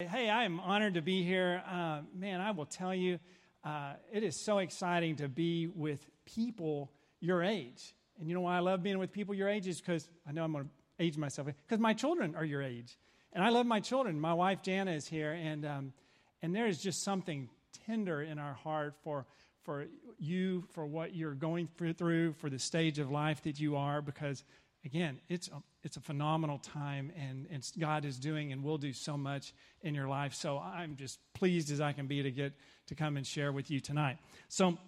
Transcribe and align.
Hey, 0.00 0.28
I 0.28 0.42
am 0.42 0.58
honored 0.58 0.94
to 0.94 1.02
be 1.02 1.22
here. 1.22 1.62
Uh, 1.70 2.00
man, 2.12 2.40
I 2.40 2.50
will 2.50 2.66
tell 2.66 2.92
you, 2.92 3.20
uh, 3.62 3.92
it 4.12 4.24
is 4.24 4.34
so 4.34 4.58
exciting 4.58 5.14
to 5.16 5.28
be 5.28 5.68
with 5.68 6.04
people 6.24 6.90
your 7.20 7.44
age. 7.44 7.94
And 8.18 8.28
you 8.28 8.34
know 8.34 8.40
why 8.40 8.56
I 8.56 8.58
love 8.58 8.82
being 8.82 8.98
with 8.98 9.12
people 9.12 9.36
your 9.36 9.48
age 9.48 9.68
is 9.68 9.80
because 9.80 10.10
I 10.26 10.32
know 10.32 10.42
I'm 10.42 10.50
going 10.50 10.64
to 10.64 10.70
age 10.98 11.16
myself 11.16 11.46
because 11.46 11.78
my 11.78 11.92
children 11.92 12.34
are 12.34 12.44
your 12.44 12.60
age, 12.60 12.98
and 13.32 13.44
I 13.44 13.50
love 13.50 13.66
my 13.66 13.78
children. 13.78 14.20
My 14.20 14.34
wife 14.34 14.62
Jana 14.62 14.90
is 14.90 15.06
here, 15.06 15.30
and 15.30 15.64
um, 15.64 15.92
and 16.42 16.52
there 16.52 16.66
is 16.66 16.82
just 16.82 17.04
something 17.04 17.48
tender 17.86 18.20
in 18.20 18.40
our 18.40 18.54
heart 18.54 18.96
for 19.04 19.26
for 19.62 19.86
you, 20.18 20.64
for 20.72 20.84
what 20.84 21.14
you're 21.14 21.34
going 21.34 21.68
through, 21.78 22.32
for 22.32 22.50
the 22.50 22.58
stage 22.58 22.98
of 22.98 23.12
life 23.12 23.44
that 23.44 23.60
you 23.60 23.76
are, 23.76 24.02
because 24.02 24.42
again, 24.84 25.20
it's 25.28 25.48
it's 25.84 25.98
a 25.98 26.00
phenomenal 26.00 26.58
time, 26.58 27.12
and, 27.16 27.46
and 27.50 27.62
God 27.78 28.06
is 28.06 28.18
doing 28.18 28.52
and 28.52 28.64
will 28.64 28.78
do 28.78 28.94
so 28.94 29.18
much 29.18 29.52
in 29.82 29.94
your 29.94 30.08
life. 30.08 30.34
So 30.34 30.58
I'm 30.58 30.96
just 30.96 31.18
pleased 31.34 31.70
as 31.70 31.80
I 31.80 31.92
can 31.92 32.06
be 32.06 32.22
to 32.22 32.30
get 32.30 32.54
to 32.86 32.94
come 32.94 33.18
and 33.18 33.26
share 33.26 33.52
with 33.52 33.70
you 33.70 33.80
tonight. 33.80 34.16
So 34.48 34.78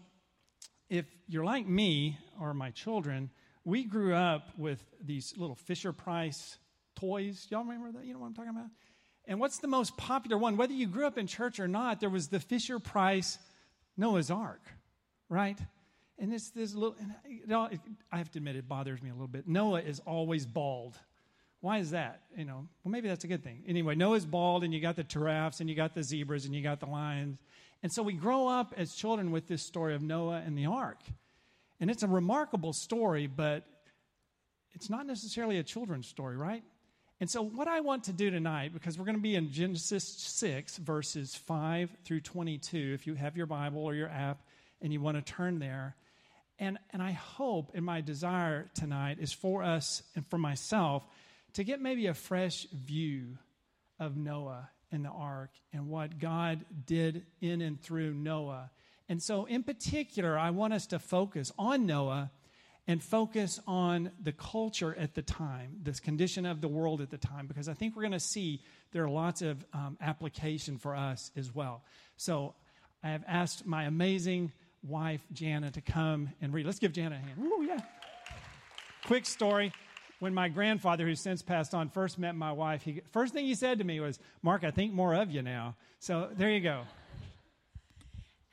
if 0.88 1.04
you're 1.28 1.44
like 1.44 1.66
me 1.66 2.18
or 2.40 2.54
my 2.54 2.70
children, 2.70 3.30
we 3.64 3.84
grew 3.84 4.14
up 4.14 4.48
with 4.56 4.82
these 5.04 5.34
little 5.36 5.54
Fisher 5.54 5.92
Price 5.92 6.56
toys. 6.94 7.46
Y'all 7.50 7.64
remember 7.64 7.92
that? 7.98 8.06
You 8.06 8.14
know 8.14 8.20
what 8.20 8.28
I'm 8.28 8.34
talking 8.34 8.50
about? 8.50 8.70
And 9.26 9.38
what's 9.38 9.58
the 9.58 9.68
most 9.68 9.96
popular 9.96 10.38
one? 10.38 10.56
Whether 10.56 10.72
you 10.72 10.86
grew 10.86 11.06
up 11.06 11.18
in 11.18 11.26
church 11.26 11.60
or 11.60 11.68
not, 11.68 12.00
there 12.00 12.08
was 12.08 12.28
the 12.28 12.40
Fisher 12.40 12.78
Price 12.78 13.38
Noah's 13.96 14.30
Ark, 14.30 14.62
right? 15.28 15.58
And 16.18 16.32
this, 16.32 16.50
this 16.50 16.74
little, 16.74 16.96
you 17.28 17.46
know, 17.46 17.68
I 18.10 18.18
have 18.18 18.30
to 18.32 18.38
admit, 18.38 18.56
it 18.56 18.68
bothers 18.68 19.02
me 19.02 19.10
a 19.10 19.12
little 19.12 19.28
bit. 19.28 19.46
Noah 19.46 19.80
is 19.80 20.00
always 20.00 20.46
bald. 20.46 20.96
Why 21.60 21.78
is 21.78 21.90
that? 21.90 22.22
You 22.36 22.44
know, 22.44 22.66
well, 22.84 22.92
maybe 22.92 23.08
that's 23.08 23.24
a 23.24 23.28
good 23.28 23.44
thing. 23.44 23.64
Anyway, 23.66 23.94
Noah's 23.94 24.24
bald, 24.24 24.64
and 24.64 24.72
you 24.72 24.80
got 24.80 24.96
the 24.96 25.04
giraffes, 25.04 25.60
and 25.60 25.68
you 25.68 25.76
got 25.76 25.94
the 25.94 26.02
zebras, 26.02 26.46
and 26.46 26.54
you 26.54 26.62
got 26.62 26.80
the 26.80 26.86
lions. 26.86 27.38
And 27.82 27.92
so 27.92 28.02
we 28.02 28.14
grow 28.14 28.48
up 28.48 28.72
as 28.76 28.94
children 28.94 29.30
with 29.30 29.46
this 29.46 29.62
story 29.62 29.94
of 29.94 30.02
Noah 30.02 30.42
and 30.44 30.56
the 30.56 30.66
ark. 30.66 31.00
And 31.80 31.90
it's 31.90 32.02
a 32.02 32.08
remarkable 32.08 32.72
story, 32.72 33.26
but 33.26 33.64
it's 34.72 34.88
not 34.88 35.06
necessarily 35.06 35.58
a 35.58 35.62
children's 35.62 36.06
story, 36.06 36.36
right? 36.36 36.62
And 37.20 37.30
so, 37.30 37.42
what 37.42 37.66
I 37.66 37.80
want 37.80 38.04
to 38.04 38.12
do 38.12 38.30
tonight, 38.30 38.74
because 38.74 38.98
we're 38.98 39.06
going 39.06 39.16
to 39.16 39.22
be 39.22 39.36
in 39.36 39.50
Genesis 39.50 40.04
6, 40.04 40.76
verses 40.78 41.34
5 41.34 41.90
through 42.04 42.20
22, 42.20 42.92
if 42.94 43.06
you 43.06 43.14
have 43.14 43.36
your 43.36 43.46
Bible 43.46 43.84
or 43.84 43.94
your 43.94 44.08
app 44.08 44.42
and 44.82 44.92
you 44.92 45.00
want 45.00 45.16
to 45.16 45.22
turn 45.22 45.58
there, 45.58 45.96
and, 46.58 46.78
and 46.90 47.02
I 47.02 47.12
hope 47.12 47.72
and 47.74 47.84
my 47.84 48.00
desire 48.00 48.70
tonight 48.74 49.18
is 49.20 49.32
for 49.32 49.62
us 49.62 50.02
and 50.14 50.26
for 50.26 50.38
myself 50.38 51.04
to 51.54 51.64
get 51.64 51.80
maybe 51.80 52.06
a 52.06 52.14
fresh 52.14 52.66
view 52.72 53.38
of 53.98 54.16
Noah 54.16 54.70
and 54.92 55.04
the 55.04 55.10
ark 55.10 55.50
and 55.72 55.88
what 55.88 56.18
God 56.18 56.64
did 56.84 57.24
in 57.40 57.60
and 57.60 57.80
through 57.80 58.14
Noah. 58.14 58.70
And 59.08 59.22
so, 59.22 59.44
in 59.44 59.62
particular, 59.62 60.38
I 60.38 60.50
want 60.50 60.72
us 60.72 60.86
to 60.88 60.98
focus 60.98 61.52
on 61.58 61.86
Noah 61.86 62.30
and 62.88 63.02
focus 63.02 63.60
on 63.66 64.10
the 64.22 64.32
culture 64.32 64.94
at 64.96 65.14
the 65.14 65.22
time, 65.22 65.78
this 65.82 65.98
condition 66.00 66.46
of 66.46 66.60
the 66.60 66.68
world 66.68 67.00
at 67.00 67.10
the 67.10 67.18
time, 67.18 67.46
because 67.46 67.68
I 67.68 67.74
think 67.74 67.96
we're 67.96 68.02
going 68.02 68.12
to 68.12 68.20
see 68.20 68.62
there 68.92 69.04
are 69.04 69.10
lots 69.10 69.42
of 69.42 69.64
um, 69.72 69.96
application 70.00 70.78
for 70.78 70.94
us 70.94 71.30
as 71.36 71.54
well. 71.54 71.84
So, 72.16 72.54
I 73.02 73.10
have 73.10 73.24
asked 73.28 73.66
my 73.66 73.84
amazing 73.84 74.52
wife, 74.88 75.22
Jana, 75.32 75.70
to 75.70 75.80
come 75.80 76.30
and 76.40 76.52
read. 76.52 76.66
Let's 76.66 76.78
give 76.78 76.92
Jana 76.92 77.16
a 77.16 77.18
hand. 77.18 77.40
Ooh, 77.40 77.62
yeah. 77.62 77.80
Quick 79.04 79.26
story. 79.26 79.72
When 80.18 80.32
my 80.32 80.48
grandfather, 80.48 81.04
who's 81.04 81.20
since 81.20 81.42
passed 81.42 81.74
on, 81.74 81.90
first 81.90 82.18
met 82.18 82.34
my 82.34 82.52
wife, 82.52 82.82
he, 82.82 83.02
first 83.12 83.34
thing 83.34 83.44
he 83.44 83.54
said 83.54 83.78
to 83.78 83.84
me 83.84 84.00
was, 84.00 84.18
Mark, 84.42 84.64
I 84.64 84.70
think 84.70 84.94
more 84.94 85.14
of 85.14 85.30
you 85.30 85.42
now. 85.42 85.76
So 85.98 86.30
there 86.36 86.50
you 86.50 86.60
go. 86.60 86.82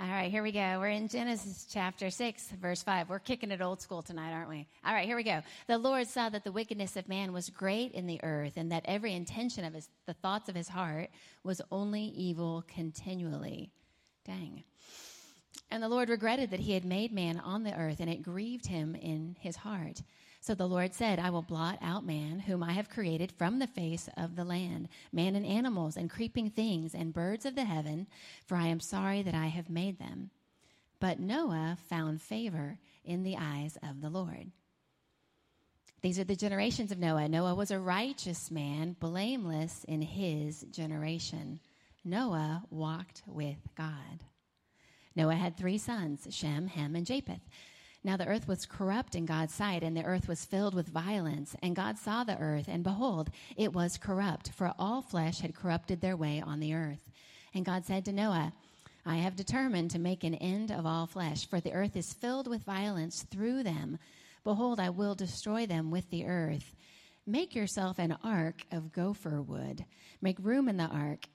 All 0.03 0.09
right, 0.09 0.29
here 0.29 0.43
we 0.43 0.51
go. 0.51 0.79
We're 0.79 0.89
in 0.89 1.07
Genesis 1.07 1.65
chapter 1.71 2.09
6, 2.09 2.49
verse 2.59 2.83
5. 2.83 3.09
We're 3.09 3.19
kicking 3.19 3.51
it 3.51 3.61
old 3.61 3.79
school 3.79 4.01
tonight, 4.01 4.33
aren't 4.33 4.49
we? 4.49 4.67
All 4.85 4.93
right, 4.93 5.05
here 5.05 5.15
we 5.15 5.23
go. 5.23 5.39
The 5.67 5.77
Lord 5.77 6.07
saw 6.07 6.27
that 6.27 6.43
the 6.43 6.51
wickedness 6.51 6.97
of 6.97 7.07
man 7.07 7.31
was 7.31 7.49
great 7.49 7.93
in 7.93 8.05
the 8.05 8.19
earth, 8.21 8.53
and 8.57 8.69
that 8.73 8.83
every 8.83 9.13
intention 9.13 9.63
of 9.63 9.73
his, 9.73 9.87
the 10.05 10.13
thoughts 10.13 10.49
of 10.49 10.55
his 10.55 10.67
heart 10.67 11.09
was 11.45 11.61
only 11.71 12.01
evil 12.01 12.65
continually. 12.67 13.71
Dang. 14.25 14.65
And 15.69 15.81
the 15.81 15.89
Lord 15.89 16.09
regretted 16.09 16.51
that 16.51 16.59
he 16.59 16.73
had 16.73 16.85
made 16.85 17.11
man 17.11 17.39
on 17.39 17.63
the 17.63 17.75
earth, 17.75 17.99
and 17.99 18.09
it 18.09 18.21
grieved 18.21 18.67
him 18.67 18.95
in 18.95 19.35
his 19.39 19.55
heart. 19.55 20.01
So 20.41 20.53
the 20.53 20.67
Lord 20.67 20.93
said, 20.93 21.19
I 21.19 21.29
will 21.29 21.41
blot 21.41 21.79
out 21.81 22.05
man, 22.05 22.39
whom 22.39 22.63
I 22.63 22.73
have 22.73 22.89
created 22.89 23.31
from 23.31 23.59
the 23.59 23.67
face 23.67 24.09
of 24.17 24.35
the 24.35 24.43
land, 24.43 24.89
man 25.11 25.35
and 25.35 25.45
animals, 25.45 25.95
and 25.95 26.09
creeping 26.09 26.49
things, 26.49 26.93
and 26.93 27.13
birds 27.13 27.45
of 27.45 27.55
the 27.55 27.63
heaven, 27.63 28.07
for 28.45 28.57
I 28.57 28.67
am 28.67 28.79
sorry 28.79 29.21
that 29.21 29.35
I 29.35 29.47
have 29.47 29.69
made 29.69 29.99
them. 29.99 30.31
But 30.99 31.19
Noah 31.19 31.77
found 31.89 32.21
favor 32.21 32.77
in 33.05 33.23
the 33.23 33.37
eyes 33.37 33.77
of 33.81 34.01
the 34.01 34.09
Lord. 34.09 34.51
These 36.01 36.19
are 36.19 36.25
the 36.25 36.35
generations 36.35 36.91
of 36.91 36.99
Noah. 36.99 37.29
Noah 37.29 37.55
was 37.55 37.71
a 37.71 37.79
righteous 37.79 38.51
man, 38.51 38.97
blameless 38.99 39.85
in 39.85 40.01
his 40.01 40.65
generation. 40.71 41.61
Noah 42.03 42.63
walked 42.69 43.23
with 43.25 43.57
God. 43.77 44.25
Noah 45.15 45.35
had 45.35 45.57
three 45.57 45.77
sons, 45.77 46.27
Shem, 46.29 46.67
Ham, 46.67 46.95
and 46.95 47.05
Japheth. 47.05 47.47
Now 48.03 48.17
the 48.17 48.27
earth 48.27 48.47
was 48.47 48.65
corrupt 48.65 49.15
in 49.15 49.25
God's 49.25 49.53
sight, 49.53 49.81
and 49.81 49.95
the 49.95 50.03
earth 50.03 50.27
was 50.27 50.43
filled 50.43 50.73
with 50.73 50.89
violence. 50.89 51.55
And 51.61 51.75
God 51.75 51.97
saw 51.97 52.23
the 52.23 52.37
earth, 52.37 52.67
and 52.67 52.83
behold, 52.83 53.29
it 53.55 53.73
was 53.73 53.97
corrupt, 53.97 54.51
for 54.51 54.73
all 54.77 55.01
flesh 55.01 55.39
had 55.39 55.55
corrupted 55.55 56.01
their 56.01 56.17
way 56.17 56.41
on 56.41 56.59
the 56.59 56.73
earth. 56.73 57.09
And 57.53 57.63
God 57.63 57.85
said 57.85 58.03
to 58.05 58.11
Noah, 58.11 58.51
I 59.05 59.17
have 59.17 59.35
determined 59.35 59.91
to 59.91 59.99
make 59.99 60.23
an 60.23 60.35
end 60.35 60.71
of 60.71 60.85
all 60.85 61.07
flesh, 61.07 61.45
for 61.47 61.61
the 61.61 61.73
earth 61.73 61.95
is 61.95 62.13
filled 62.13 62.47
with 62.47 62.63
violence 62.63 63.23
through 63.23 63.63
them. 63.63 63.99
Behold, 64.43 64.79
I 64.79 64.89
will 64.89 65.15
destroy 65.15 65.65
them 65.65 65.91
with 65.91 66.09
the 66.09 66.25
earth. 66.25 66.75
Make 67.25 67.55
yourself 67.55 67.99
an 67.99 68.17
ark 68.23 68.65
of 68.71 68.91
gopher 68.91 69.41
wood. 69.41 69.85
Make 70.21 70.37
room 70.39 70.67
in 70.67 70.77
the 70.77 70.87
ark 70.87 71.27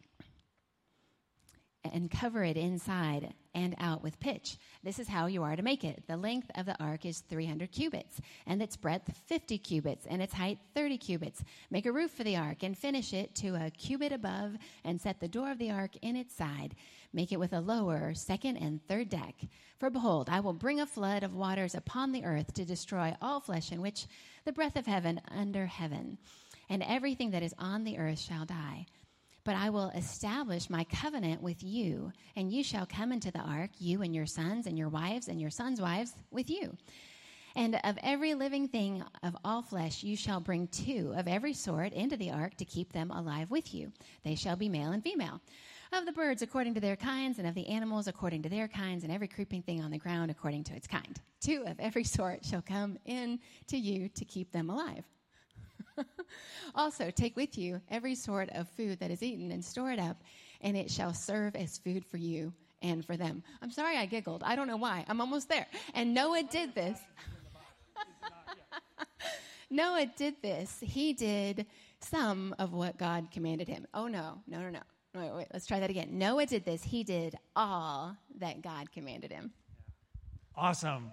and 1.84 2.10
cover 2.10 2.44
it 2.44 2.56
inside 2.56 3.34
and 3.54 3.74
out 3.78 4.02
with 4.02 4.20
pitch. 4.20 4.56
This 4.84 4.98
is 4.98 5.08
how 5.08 5.26
you 5.26 5.42
are 5.42 5.56
to 5.56 5.62
make 5.62 5.84
it. 5.84 6.04
The 6.06 6.16
length 6.16 6.50
of 6.54 6.66
the 6.66 6.80
ark 6.82 7.04
is 7.04 7.20
300 7.20 7.72
cubits, 7.72 8.20
and 8.46 8.62
its 8.62 8.76
breadth 8.76 9.16
50 9.26 9.58
cubits, 9.58 10.06
and 10.06 10.22
its 10.22 10.34
height 10.34 10.58
30 10.74 10.98
cubits. 10.98 11.42
Make 11.70 11.86
a 11.86 11.92
roof 11.92 12.10
for 12.10 12.24
the 12.24 12.36
ark, 12.36 12.62
and 12.62 12.76
finish 12.76 13.12
it 13.12 13.34
to 13.36 13.54
a 13.54 13.70
cubit 13.70 14.12
above, 14.12 14.56
and 14.84 15.00
set 15.00 15.20
the 15.20 15.28
door 15.28 15.50
of 15.50 15.58
the 15.58 15.70
ark 15.70 15.92
in 16.02 16.16
its 16.16 16.34
side. 16.34 16.74
Make 17.12 17.32
it 17.32 17.40
with 17.40 17.52
a 17.52 17.60
lower, 17.60 18.14
second, 18.14 18.58
and 18.58 18.86
third 18.86 19.08
deck. 19.08 19.34
For 19.78 19.90
behold, 19.90 20.28
I 20.30 20.40
will 20.40 20.52
bring 20.52 20.80
a 20.80 20.86
flood 20.86 21.22
of 21.22 21.34
waters 21.34 21.74
upon 21.74 22.12
the 22.12 22.24
earth 22.24 22.52
to 22.54 22.64
destroy 22.64 23.16
all 23.22 23.40
flesh 23.40 23.72
in 23.72 23.80
which 23.80 24.06
the 24.44 24.52
breath 24.52 24.76
of 24.76 24.86
heaven 24.86 25.20
under 25.28 25.66
heaven. 25.66 26.18
And 26.68 26.82
everything 26.82 27.30
that 27.30 27.42
is 27.42 27.54
on 27.58 27.84
the 27.84 27.98
earth 27.98 28.20
shall 28.20 28.44
die. 28.44 28.86
But 29.48 29.56
I 29.56 29.70
will 29.70 29.88
establish 29.94 30.68
my 30.68 30.84
covenant 30.84 31.40
with 31.42 31.64
you, 31.64 32.12
and 32.36 32.52
you 32.52 32.62
shall 32.62 32.84
come 32.84 33.12
into 33.12 33.30
the 33.30 33.38
ark, 33.38 33.70
you 33.78 34.02
and 34.02 34.14
your 34.14 34.26
sons 34.26 34.66
and 34.66 34.76
your 34.76 34.90
wives 34.90 35.28
and 35.28 35.40
your 35.40 35.48
sons' 35.48 35.80
wives 35.80 36.12
with 36.30 36.50
you. 36.50 36.76
And 37.56 37.80
of 37.82 37.96
every 38.02 38.34
living 38.34 38.68
thing 38.68 39.02
of 39.22 39.34
all 39.46 39.62
flesh, 39.62 40.02
you 40.02 40.18
shall 40.18 40.38
bring 40.38 40.68
two 40.68 41.14
of 41.16 41.26
every 41.26 41.54
sort 41.54 41.94
into 41.94 42.18
the 42.18 42.30
ark 42.30 42.58
to 42.58 42.66
keep 42.66 42.92
them 42.92 43.10
alive 43.10 43.50
with 43.50 43.72
you. 43.72 43.90
They 44.22 44.34
shall 44.34 44.54
be 44.54 44.68
male 44.68 44.92
and 44.92 45.02
female. 45.02 45.40
Of 45.94 46.04
the 46.04 46.12
birds 46.12 46.42
according 46.42 46.74
to 46.74 46.80
their 46.80 46.96
kinds, 46.96 47.38
and 47.38 47.48
of 47.48 47.54
the 47.54 47.68
animals 47.68 48.06
according 48.06 48.42
to 48.42 48.50
their 48.50 48.68
kinds, 48.68 49.02
and 49.02 49.10
every 49.10 49.28
creeping 49.28 49.62
thing 49.62 49.82
on 49.82 49.90
the 49.90 49.96
ground 49.96 50.30
according 50.30 50.64
to 50.64 50.74
its 50.74 50.86
kind. 50.86 51.18
Two 51.40 51.64
of 51.66 51.80
every 51.80 52.04
sort 52.04 52.44
shall 52.44 52.60
come 52.60 52.98
in 53.06 53.38
to 53.68 53.78
you 53.78 54.10
to 54.10 54.26
keep 54.26 54.52
them 54.52 54.68
alive. 54.68 55.06
also, 56.74 57.10
take 57.10 57.36
with 57.36 57.56
you 57.58 57.80
every 57.90 58.14
sort 58.14 58.48
of 58.50 58.68
food 58.70 58.98
that 59.00 59.10
is 59.10 59.22
eaten 59.22 59.50
and 59.52 59.64
store 59.64 59.90
it 59.90 59.98
up, 59.98 60.22
and 60.60 60.76
it 60.76 60.90
shall 60.90 61.14
serve 61.14 61.56
as 61.56 61.78
food 61.78 62.04
for 62.04 62.16
you 62.16 62.52
and 62.82 63.04
for 63.04 63.16
them. 63.16 63.42
I'm 63.62 63.70
sorry 63.70 63.96
I 63.96 64.06
giggled. 64.06 64.42
I 64.44 64.56
don't 64.56 64.68
know 64.68 64.76
why. 64.76 65.04
I'm 65.08 65.20
almost 65.20 65.48
there. 65.48 65.66
And 65.94 66.14
Noah 66.14 66.44
did 66.44 66.74
this. 66.74 66.98
Noah 69.70 70.06
did 70.16 70.34
this. 70.42 70.78
He 70.80 71.12
did 71.12 71.66
some 72.00 72.54
of 72.58 72.72
what 72.72 72.98
God 72.98 73.28
commanded 73.30 73.68
him. 73.68 73.86
Oh, 73.94 74.06
no, 74.06 74.40
no, 74.46 74.60
no, 74.60 74.70
no. 74.70 74.80
Wait, 75.14 75.32
wait, 75.32 75.46
let's 75.52 75.66
try 75.66 75.80
that 75.80 75.90
again. 75.90 76.10
Noah 76.12 76.46
did 76.46 76.64
this. 76.64 76.82
He 76.82 77.02
did 77.02 77.36
all 77.56 78.16
that 78.38 78.62
God 78.62 78.92
commanded 78.92 79.32
him. 79.32 79.50
Awesome. 80.56 81.12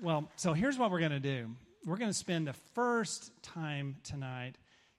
Well, 0.00 0.28
so 0.36 0.52
here's 0.52 0.78
what 0.78 0.90
we're 0.90 0.98
going 1.00 1.12
to 1.12 1.20
do 1.20 1.48
we're 1.84 1.96
going 1.96 2.10
to 2.10 2.16
spend 2.16 2.46
the 2.46 2.52
first 2.74 3.32
time 3.42 3.96
tonight 4.04 4.56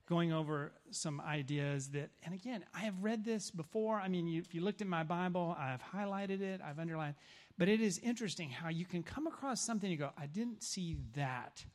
going 0.08 0.34
over 0.34 0.74
some 0.92 1.22
ideas 1.22 1.90
that, 1.90 2.10
and 2.24 2.34
again, 2.34 2.64
I 2.76 2.82
have 2.82 2.96
read 3.02 3.24
this 3.24 3.52
before. 3.52 4.00
I 4.00 4.10
mean, 4.10 4.28
you, 4.28 4.42
if 4.42 4.54
you 4.54 4.62
looked 4.62 4.82
at 4.82 4.88
my 4.88 5.04
Bible, 5.04 5.56
I've 5.58 5.82
highlighted 5.82 6.42
it, 6.42 6.62
I've 6.62 6.80
underlined, 6.80 7.16
but 7.58 7.70
it 7.70 7.80
is 7.80 8.00
interesting 8.00 8.50
how 8.50 8.70
you 8.70 8.86
can 8.86 9.02
come 9.02 9.28
across 9.28 9.62
something 9.62 9.90
and 9.90 10.00
go, 10.00 10.10
I 10.18 10.26
didn't 10.26 10.62
see 10.62 10.98
that 11.16 11.66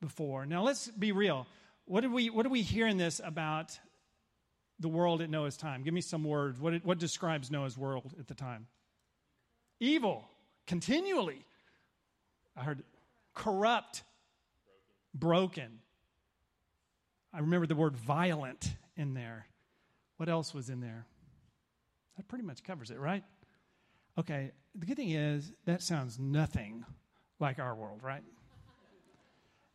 before. 0.00 0.46
Now, 0.46 0.62
let's 0.62 0.88
be 0.88 1.12
real. 1.12 1.46
What 1.84 2.00
did 2.00 2.12
we, 2.12 2.30
what 2.30 2.44
do 2.44 2.48
we 2.48 2.62
hear 2.62 2.86
in 2.86 2.96
this 2.96 3.20
about 3.22 3.78
the 4.80 4.88
world 4.88 5.20
at 5.20 5.28
Noah's 5.28 5.58
time? 5.58 5.82
Give 5.82 5.92
me 5.92 6.00
some 6.00 6.24
words. 6.24 6.58
What, 6.58 6.84
what 6.84 6.98
describes 6.98 7.50
Noah's 7.50 7.76
world 7.76 8.14
at 8.18 8.28
the 8.28 8.34
time? 8.34 8.66
Evil, 9.78 10.24
continually. 10.66 11.44
I 12.56 12.62
heard 12.62 12.82
corrupt, 13.34 14.02
broken. 15.14 15.80
I 17.32 17.40
remember 17.40 17.66
the 17.66 17.74
word 17.74 17.96
violent 17.96 18.76
in 18.96 19.14
there. 19.14 19.46
What 20.16 20.28
else 20.28 20.54
was 20.54 20.70
in 20.70 20.80
there? 20.80 21.06
That 22.16 22.28
pretty 22.28 22.44
much 22.44 22.62
covers 22.62 22.90
it, 22.90 22.98
right? 22.98 23.24
Okay, 24.18 24.52
the 24.74 24.86
good 24.86 24.96
thing 24.96 25.10
is 25.10 25.52
that 25.64 25.82
sounds 25.82 26.18
nothing 26.18 26.84
like 27.40 27.58
our 27.58 27.74
world, 27.74 28.02
right? 28.02 28.22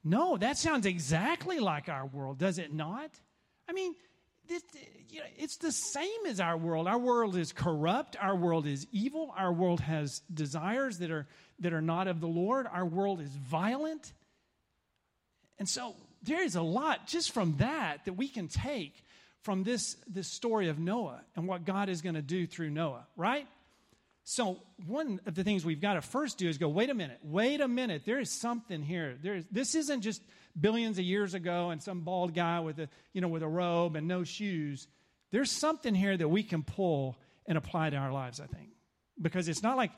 No, 0.03 0.37
that 0.37 0.57
sounds 0.57 0.85
exactly 0.85 1.59
like 1.59 1.89
our 1.89 2.05
world, 2.05 2.37
does 2.37 2.57
it 2.57 2.73
not? 2.73 3.11
I 3.67 3.73
mean, 3.73 3.93
this, 4.47 4.63
you 5.09 5.19
know, 5.19 5.25
it's 5.37 5.57
the 5.57 5.71
same 5.71 6.25
as 6.27 6.39
our 6.39 6.57
world. 6.57 6.87
Our 6.87 6.97
world 6.97 7.35
is 7.35 7.51
corrupt. 7.51 8.15
Our 8.19 8.35
world 8.35 8.65
is 8.65 8.87
evil. 8.91 9.33
Our 9.37 9.53
world 9.53 9.81
has 9.81 10.21
desires 10.33 10.97
that 10.99 11.11
are, 11.11 11.27
that 11.59 11.73
are 11.73 11.81
not 11.81 12.07
of 12.07 12.19
the 12.19 12.27
Lord. 12.27 12.65
Our 12.71 12.85
world 12.85 13.21
is 13.21 13.29
violent. 13.29 14.13
And 15.59 15.67
so 15.67 15.95
there 16.23 16.41
is 16.41 16.55
a 16.55 16.61
lot 16.61 17.07
just 17.07 17.31
from 17.31 17.57
that 17.57 18.05
that 18.05 18.13
we 18.13 18.27
can 18.27 18.47
take 18.47 19.03
from 19.41 19.63
this, 19.63 19.95
this 20.07 20.27
story 20.27 20.69
of 20.69 20.79
Noah 20.79 21.21
and 21.35 21.47
what 21.47 21.65
God 21.65 21.89
is 21.89 22.01
going 22.01 22.15
to 22.15 22.21
do 22.21 22.47
through 22.47 22.69
Noah, 22.71 23.05
right? 23.15 23.47
So, 24.23 24.59
one 24.85 25.19
of 25.25 25.33
the 25.33 25.43
things 25.43 25.65
we've 25.65 25.81
got 25.81 25.93
to 25.93 26.01
first 26.01 26.37
do 26.37 26.47
is 26.47 26.59
go, 26.59 26.69
wait 26.69 26.89
a 26.89 26.93
minute, 26.93 27.19
wait 27.23 27.61
a 27.61 27.67
minute. 27.67 28.03
There 28.05 28.19
is 28.19 28.29
something 28.29 28.83
here. 28.83 29.17
There 29.21 29.37
is, 29.37 29.45
this 29.51 29.73
isn't 29.75 30.01
just 30.01 30.21
billions 30.59 30.99
of 30.99 31.05
years 31.05 31.33
ago 31.33 31.71
and 31.71 31.81
some 31.81 32.01
bald 32.01 32.35
guy 32.35 32.59
with 32.59 32.79
a, 32.79 32.89
you 33.13 33.21
know, 33.21 33.27
with 33.27 33.41
a 33.41 33.47
robe 33.47 33.95
and 33.95 34.07
no 34.07 34.23
shoes. 34.23 34.87
There's 35.31 35.51
something 35.51 35.95
here 35.95 36.15
that 36.15 36.27
we 36.27 36.43
can 36.43 36.63
pull 36.63 37.17
and 37.47 37.57
apply 37.57 37.89
to 37.89 37.97
our 37.97 38.11
lives, 38.11 38.39
I 38.39 38.45
think. 38.45 38.69
Because 39.19 39.47
it's 39.47 39.63
not 39.63 39.77
like 39.77 39.91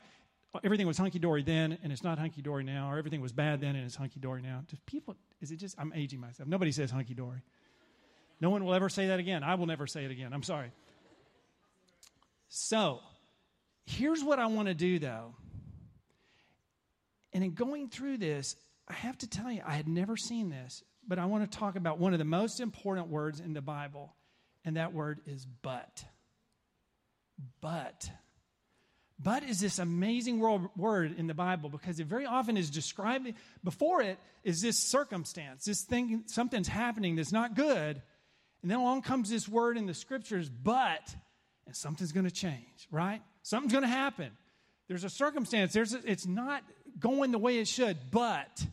everything 0.64 0.86
was 0.86 0.98
hunky 0.98 1.18
dory 1.18 1.42
then 1.42 1.78
and 1.82 1.92
it's 1.92 2.04
not 2.04 2.18
hunky 2.18 2.42
dory 2.42 2.64
now, 2.64 2.90
or 2.90 2.98
everything 2.98 3.20
was 3.20 3.32
bad 3.32 3.60
then 3.60 3.76
and 3.76 3.84
it's 3.84 3.96
hunky 3.96 4.20
dory 4.20 4.42
now. 4.42 4.62
Do 4.68 4.76
people, 4.86 5.16
is 5.40 5.50
it 5.50 5.56
just, 5.56 5.76
I'm 5.78 5.92
aging 5.94 6.20
myself. 6.20 6.48
Nobody 6.48 6.72
says 6.72 6.90
hunky 6.90 7.14
dory. 7.14 7.42
No 8.40 8.50
one 8.50 8.64
will 8.64 8.74
ever 8.74 8.88
say 8.88 9.08
that 9.08 9.18
again. 9.18 9.44
I 9.44 9.54
will 9.54 9.66
never 9.66 9.86
say 9.86 10.04
it 10.04 10.10
again. 10.10 10.32
I'm 10.32 10.42
sorry. 10.42 10.72
So, 12.48 13.00
Here's 13.84 14.22
what 14.22 14.38
I 14.38 14.46
want 14.46 14.68
to 14.68 14.74
do 14.74 14.98
though. 14.98 15.34
And 17.32 17.42
in 17.42 17.54
going 17.54 17.88
through 17.88 18.18
this, 18.18 18.56
I 18.88 18.92
have 18.92 19.16
to 19.18 19.26
tell 19.26 19.50
you, 19.50 19.62
I 19.66 19.74
had 19.74 19.88
never 19.88 20.16
seen 20.16 20.50
this, 20.50 20.82
but 21.06 21.18
I 21.18 21.24
want 21.24 21.50
to 21.50 21.58
talk 21.58 21.76
about 21.76 21.98
one 21.98 22.12
of 22.12 22.18
the 22.18 22.24
most 22.24 22.60
important 22.60 23.08
words 23.08 23.40
in 23.40 23.54
the 23.54 23.62
Bible, 23.62 24.14
and 24.64 24.76
that 24.76 24.92
word 24.92 25.20
is 25.26 25.46
but. 25.62 26.04
But. 27.60 28.10
But 29.22 29.44
is 29.44 29.60
this 29.60 29.78
amazing 29.78 30.40
word 30.40 31.14
in 31.16 31.26
the 31.26 31.34
Bible 31.34 31.68
because 31.68 32.00
it 32.00 32.06
very 32.06 32.26
often 32.26 32.56
is 32.56 32.70
described, 32.70 33.32
before 33.62 34.02
it 34.02 34.18
is 34.42 34.60
this 34.60 34.78
circumstance, 34.78 35.64
this 35.64 35.82
thing, 35.82 36.24
something's 36.26 36.68
happening 36.68 37.14
that's 37.14 37.32
not 37.32 37.54
good. 37.54 38.02
And 38.62 38.70
then 38.70 38.78
along 38.78 39.02
comes 39.02 39.30
this 39.30 39.48
word 39.48 39.76
in 39.76 39.86
the 39.86 39.94
scriptures, 39.94 40.48
but, 40.48 41.14
and 41.66 41.76
something's 41.76 42.12
going 42.12 42.26
to 42.26 42.32
change, 42.32 42.88
right? 42.90 43.22
Something's 43.42 43.72
going 43.72 43.82
to 43.82 43.88
happen. 43.88 44.30
There's 44.88 45.04
a 45.04 45.10
circumstance. 45.10 45.72
There's 45.72 45.94
a, 45.94 46.00
it's 46.04 46.26
not 46.26 46.62
going 46.98 47.30
the 47.30 47.38
way 47.38 47.58
it 47.58 47.68
should, 47.68 47.96
but, 48.10 48.64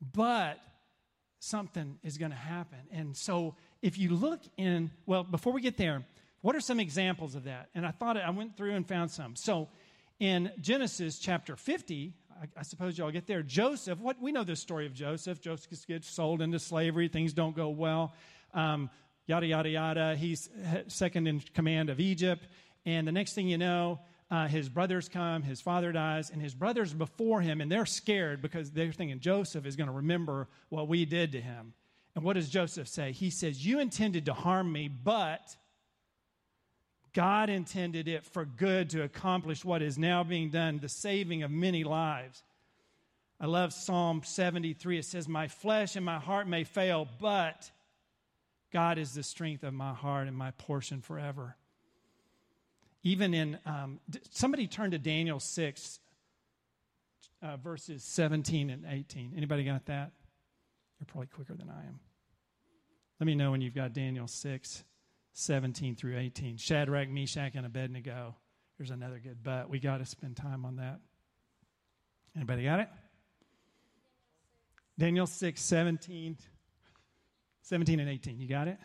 but 0.00 0.58
something 1.38 1.98
is 2.02 2.18
going 2.18 2.30
to 2.30 2.36
happen. 2.36 2.78
And 2.92 3.16
so 3.16 3.54
if 3.80 3.98
you 3.98 4.10
look 4.10 4.40
in, 4.56 4.90
well, 5.06 5.24
before 5.24 5.52
we 5.52 5.62
get 5.62 5.76
there, 5.78 6.04
what 6.42 6.56
are 6.56 6.60
some 6.60 6.80
examples 6.80 7.34
of 7.34 7.44
that? 7.44 7.68
And 7.74 7.86
I 7.86 7.90
thought 7.90 8.16
I 8.16 8.30
went 8.30 8.56
through 8.56 8.74
and 8.74 8.86
found 8.86 9.10
some. 9.10 9.36
So 9.36 9.68
in 10.18 10.50
Genesis 10.60 11.18
chapter 11.18 11.56
50, 11.56 12.14
I, 12.40 12.46
I 12.58 12.62
suppose 12.62 12.96
y'all 12.96 13.10
get 13.10 13.26
there. 13.26 13.42
Joseph, 13.42 13.98
what 13.98 14.20
we 14.20 14.32
know 14.32 14.44
the 14.44 14.56
story 14.56 14.86
of 14.86 14.94
Joseph. 14.94 15.40
Joseph 15.40 15.86
gets 15.86 16.08
sold 16.08 16.40
into 16.40 16.58
slavery. 16.58 17.08
Things 17.08 17.32
don't 17.32 17.54
go 17.54 17.68
well. 17.68 18.14
Um, 18.54 18.90
yada 19.26 19.46
yada 19.46 19.68
yada. 19.68 20.16
He's 20.16 20.48
second 20.88 21.26
in 21.26 21.40
command 21.54 21.90
of 21.90 22.00
Egypt. 22.00 22.46
And 22.86 23.06
the 23.06 23.12
next 23.12 23.34
thing 23.34 23.48
you 23.48 23.58
know, 23.58 24.00
uh, 24.30 24.46
his 24.46 24.68
brothers 24.68 25.08
come, 25.08 25.42
his 25.42 25.60
father 25.60 25.92
dies, 25.92 26.30
and 26.30 26.40
his 26.40 26.54
brothers 26.54 26.94
before 26.94 27.40
him, 27.40 27.60
and 27.60 27.70
they're 27.70 27.84
scared 27.84 28.40
because 28.40 28.70
they're 28.70 28.92
thinking 28.92 29.18
Joseph 29.20 29.66
is 29.66 29.76
going 29.76 29.88
to 29.88 29.92
remember 29.92 30.48
what 30.68 30.88
we 30.88 31.04
did 31.04 31.32
to 31.32 31.40
him. 31.40 31.74
And 32.14 32.24
what 32.24 32.34
does 32.34 32.48
Joseph 32.48 32.88
say? 32.88 33.12
He 33.12 33.30
says, 33.30 33.64
You 33.64 33.80
intended 33.80 34.26
to 34.26 34.32
harm 34.32 34.72
me, 34.72 34.88
but 34.88 35.56
God 37.12 37.50
intended 37.50 38.08
it 38.08 38.24
for 38.24 38.44
good 38.44 38.90
to 38.90 39.02
accomplish 39.02 39.64
what 39.64 39.82
is 39.82 39.98
now 39.98 40.22
being 40.22 40.50
done, 40.50 40.78
the 40.78 40.88
saving 40.88 41.42
of 41.42 41.50
many 41.50 41.84
lives. 41.84 42.42
I 43.40 43.46
love 43.46 43.72
Psalm 43.72 44.22
73. 44.24 44.98
It 44.98 45.04
says, 45.04 45.26
My 45.26 45.48
flesh 45.48 45.96
and 45.96 46.04
my 46.04 46.18
heart 46.18 46.46
may 46.46 46.64
fail, 46.64 47.08
but 47.20 47.70
God 48.72 48.98
is 48.98 49.14
the 49.14 49.22
strength 49.22 49.64
of 49.64 49.72
my 49.72 49.94
heart 49.94 50.28
and 50.28 50.36
my 50.36 50.50
portion 50.52 51.00
forever. 51.00 51.56
Even 53.02 53.32
in, 53.32 53.58
um, 53.64 53.98
somebody 54.30 54.66
turn 54.66 54.90
to 54.90 54.98
Daniel 54.98 55.40
6, 55.40 56.00
uh, 57.42 57.56
verses 57.56 58.04
17 58.04 58.68
and 58.68 58.84
18. 58.86 59.32
Anybody 59.36 59.64
got 59.64 59.86
that? 59.86 60.12
You're 60.98 61.06
probably 61.06 61.28
quicker 61.28 61.54
than 61.54 61.70
I 61.70 61.86
am. 61.86 61.98
Let 63.18 63.26
me 63.26 63.34
know 63.34 63.50
when 63.50 63.62
you've 63.62 63.74
got 63.74 63.94
Daniel 63.94 64.26
6, 64.26 64.84
17 65.32 65.96
through 65.96 66.18
18. 66.18 66.56
Shadrach, 66.56 67.08
Meshach, 67.08 67.54
and 67.54 67.66
Abednego. 67.66 68.36
There's 68.78 68.90
another 68.90 69.18
good 69.18 69.42
but. 69.42 69.68
We 69.68 69.78
got 69.78 69.98
to 69.98 70.06
spend 70.06 70.36
time 70.36 70.64
on 70.64 70.76
that. 70.76 71.00
Anybody 72.36 72.64
got 72.64 72.80
it? 72.80 72.88
Daniel 74.98 75.26
6, 75.26 75.60
17, 75.60 76.36
17 77.62 78.00
and 78.00 78.08
18. 78.08 78.38
You 78.38 78.48
got 78.48 78.68
it? 78.68 78.78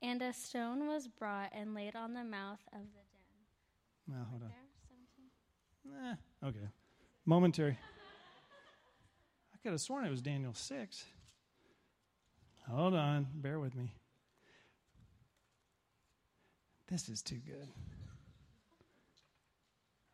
And 0.00 0.20
a 0.20 0.32
stone 0.32 0.88
was 0.88 1.06
brought 1.06 1.50
and 1.52 1.74
laid 1.74 1.94
on 1.94 2.12
the 2.12 2.24
mouth 2.24 2.58
of 2.72 2.80
the 2.80 3.02
den. 3.12 4.08
Well, 4.08 4.26
hold 4.30 4.42
on. 4.42 4.52
Eh, 5.86 6.48
okay. 6.48 6.68
Momentary. 7.24 7.78
I 9.54 9.58
could 9.62 9.72
have 9.72 9.80
sworn 9.80 10.04
it 10.04 10.10
was 10.10 10.22
Daniel 10.22 10.54
6. 10.54 11.04
Hold 12.72 12.94
on. 12.94 13.26
Bear 13.34 13.60
with 13.60 13.74
me. 13.74 13.92
This 16.88 17.08
is 17.10 17.20
too 17.20 17.36
good. 17.46 17.68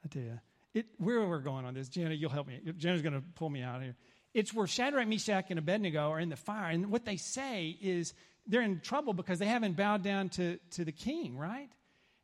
I 0.04 0.08
tell 0.08 0.22
you, 0.22 0.40
it, 0.74 0.86
where 0.98 1.24
we're 1.26 1.38
going 1.38 1.64
on 1.64 1.74
this, 1.74 1.88
Jenna, 1.88 2.14
you'll 2.14 2.30
help 2.30 2.48
me. 2.48 2.60
Jenna's 2.76 3.02
going 3.02 3.14
to 3.14 3.22
pull 3.36 3.48
me 3.48 3.62
out 3.62 3.76
of 3.76 3.82
here. 3.82 3.96
It's 4.34 4.52
where 4.52 4.66
Shadrach, 4.66 5.06
Meshach, 5.06 5.46
and 5.50 5.58
Abednego 5.58 6.10
are 6.10 6.20
in 6.20 6.28
the 6.28 6.36
fire, 6.36 6.70
and 6.70 6.90
what 6.90 7.04
they 7.04 7.16
say 7.16 7.76
is 7.80 8.12
they're 8.46 8.62
in 8.62 8.80
trouble 8.80 9.12
because 9.12 9.38
they 9.38 9.46
haven't 9.46 9.76
bowed 9.76 10.02
down 10.02 10.28
to, 10.30 10.58
to 10.72 10.84
the 10.84 10.92
king, 10.92 11.36
right? 11.36 11.68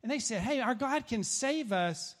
And 0.03 0.11
they 0.11 0.19
said, 0.19 0.41
hey, 0.41 0.59
our 0.61 0.75
God 0.75 1.07
can 1.07 1.23
save 1.23 1.71
us, 1.71 2.15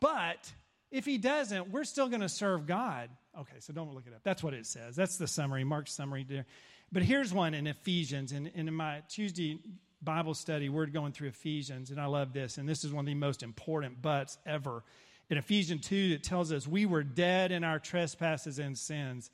but 0.00 0.52
if 0.90 1.04
he 1.04 1.18
doesn't, 1.18 1.70
we're 1.70 1.84
still 1.84 2.08
going 2.08 2.20
to 2.20 2.28
serve 2.28 2.66
God. 2.66 3.08
Okay, 3.38 3.56
so 3.60 3.72
don't 3.72 3.92
look 3.94 4.06
it 4.06 4.12
up. 4.14 4.20
That's 4.22 4.42
what 4.42 4.54
it 4.54 4.66
says. 4.66 4.96
That's 4.96 5.16
the 5.16 5.26
summary, 5.26 5.64
Mark's 5.64 5.92
summary 5.92 6.24
there. 6.28 6.46
But 6.92 7.02
here's 7.02 7.32
one 7.32 7.54
in 7.54 7.66
Ephesians. 7.66 8.32
And, 8.32 8.50
and 8.54 8.68
in 8.68 8.74
my 8.74 9.02
Tuesday 9.08 9.58
Bible 10.02 10.34
study, 10.34 10.68
we're 10.68 10.86
going 10.86 11.12
through 11.12 11.28
Ephesians, 11.28 11.90
and 11.90 12.00
I 12.00 12.06
love 12.06 12.32
this. 12.32 12.58
And 12.58 12.68
this 12.68 12.84
is 12.84 12.92
one 12.92 13.04
of 13.04 13.06
the 13.06 13.14
most 13.14 13.42
important 13.42 14.02
buts 14.02 14.36
ever. 14.44 14.84
In 15.30 15.38
Ephesians 15.38 15.86
2, 15.86 16.10
it 16.14 16.24
tells 16.24 16.52
us 16.52 16.66
we 16.66 16.84
were 16.84 17.02
dead 17.02 17.52
in 17.52 17.64
our 17.64 17.78
trespasses 17.78 18.58
and 18.58 18.76
sins, 18.76 19.30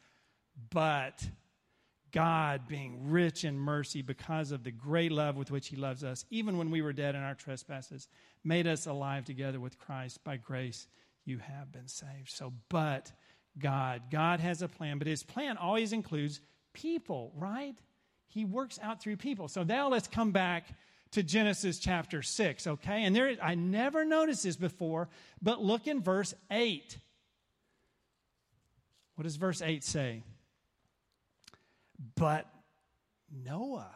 but 0.71 1.27
God, 2.13 2.69
being 2.69 3.11
rich 3.11 3.45
in 3.45 3.59
mercy 3.59 4.03
because 4.03 4.53
of 4.53 4.63
the 4.63 4.71
great 4.71 5.11
love 5.11 5.37
with 5.37 5.51
which 5.51 5.69
He 5.69 5.77
loves 5.77 6.05
us, 6.05 6.25
even 6.31 6.59
when 6.59 6.71
we 6.71 6.83
were 6.83 6.93
dead 6.93 7.15
in 7.15 7.23
our 7.23 7.35
trespasses, 7.35 8.09
made 8.45 8.67
us 8.67 8.87
alive 8.87 9.25
together 9.25 9.59
with 9.59 9.79
Christ. 9.79 10.23
By 10.23 10.37
grace, 10.37 10.87
you 11.25 11.39
have 11.39 11.73
been 11.73 11.89
saved. 11.89 12.31
So, 12.31 12.53
but 12.69 13.11
God, 13.59 14.03
God 14.11 14.41
has 14.41 14.63
a 14.63 14.69
plan, 14.69 14.99
but 14.99 15.07
His 15.07 15.23
plan 15.23 15.57
always 15.57 15.93
includes 15.93 16.41
people, 16.73 17.33
right? 17.37 17.77
He 18.29 18.45
works 18.45 18.79
out 18.83 19.01
through 19.01 19.17
people. 19.17 19.49
So 19.49 19.63
now 19.63 19.89
let's 19.89 20.09
come 20.09 20.33
back 20.33 20.69
to 21.13 21.23
Genesis 21.23 21.79
chapter 21.79 22.23
6, 22.23 22.67
okay? 22.67 23.05
And 23.05 23.17
there, 23.17 23.37
I 23.43 23.55
never 23.55 24.05
noticed 24.05 24.43
this 24.43 24.57
before, 24.57 25.09
but 25.41 25.63
look 25.63 25.87
in 25.87 26.03
verse 26.03 26.35
8. 26.51 26.99
What 29.15 29.25
does 29.25 29.37
verse 29.37 29.63
8 29.63 29.83
say? 29.83 30.23
But 32.15 32.47
Noah, 33.45 33.91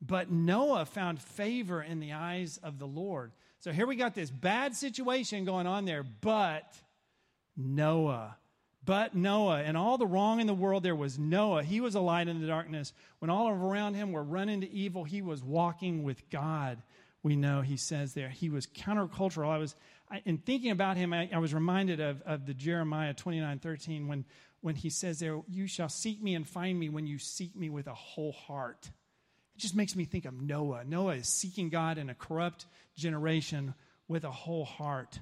but 0.00 0.30
Noah 0.30 0.84
found 0.84 1.20
favor 1.20 1.82
in 1.82 2.00
the 2.00 2.12
eyes 2.12 2.58
of 2.62 2.78
the 2.78 2.86
Lord. 2.86 3.32
So 3.60 3.72
here 3.72 3.86
we 3.86 3.96
got 3.96 4.14
this 4.14 4.30
bad 4.30 4.76
situation 4.76 5.44
going 5.44 5.66
on 5.66 5.84
there, 5.84 6.02
but 6.02 6.74
Noah 7.56 8.36
but 8.84 9.14
Noah. 9.14 9.62
And 9.62 9.76
all 9.76 9.98
the 9.98 10.06
wrong 10.06 10.40
in 10.40 10.46
the 10.46 10.54
world, 10.54 10.82
there 10.82 10.94
was 10.94 11.18
Noah. 11.18 11.62
He 11.62 11.80
was 11.80 11.94
a 11.94 12.00
light 12.00 12.28
in 12.28 12.40
the 12.40 12.46
darkness. 12.46 12.92
When 13.18 13.30
all 13.30 13.48
around 13.48 13.94
him 13.94 14.12
were 14.12 14.22
running 14.22 14.60
to 14.60 14.70
evil, 14.70 15.04
he 15.04 15.22
was 15.22 15.42
walking 15.42 16.02
with 16.02 16.28
God. 16.30 16.82
We 17.22 17.36
know 17.36 17.62
he 17.62 17.76
says 17.76 18.14
there. 18.14 18.28
He 18.28 18.50
was 18.50 18.66
countercultural. 18.66 19.48
I 19.48 19.58
was, 19.58 19.74
I, 20.10 20.22
in 20.24 20.38
thinking 20.38 20.70
about 20.70 20.96
him, 20.96 21.12
I, 21.12 21.30
I 21.32 21.38
was 21.38 21.54
reminded 21.54 22.00
of, 22.00 22.20
of 22.22 22.46
the 22.46 22.54
Jeremiah 22.54 23.14
29 23.14 23.58
13 23.58 24.08
when, 24.08 24.24
when 24.60 24.74
he 24.74 24.90
says 24.90 25.18
there, 25.18 25.40
You 25.48 25.66
shall 25.66 25.88
seek 25.88 26.22
me 26.22 26.34
and 26.34 26.46
find 26.46 26.78
me 26.78 26.88
when 26.90 27.06
you 27.06 27.18
seek 27.18 27.56
me 27.56 27.70
with 27.70 27.86
a 27.86 27.94
whole 27.94 28.32
heart. 28.32 28.90
It 29.56 29.60
just 29.60 29.76
makes 29.76 29.94
me 29.96 30.04
think 30.04 30.24
of 30.24 30.34
Noah. 30.34 30.84
Noah 30.84 31.14
is 31.14 31.28
seeking 31.28 31.70
God 31.70 31.96
in 31.96 32.10
a 32.10 32.14
corrupt 32.14 32.66
generation 32.96 33.74
with 34.08 34.24
a 34.24 34.30
whole 34.30 34.64
heart. 34.64 35.18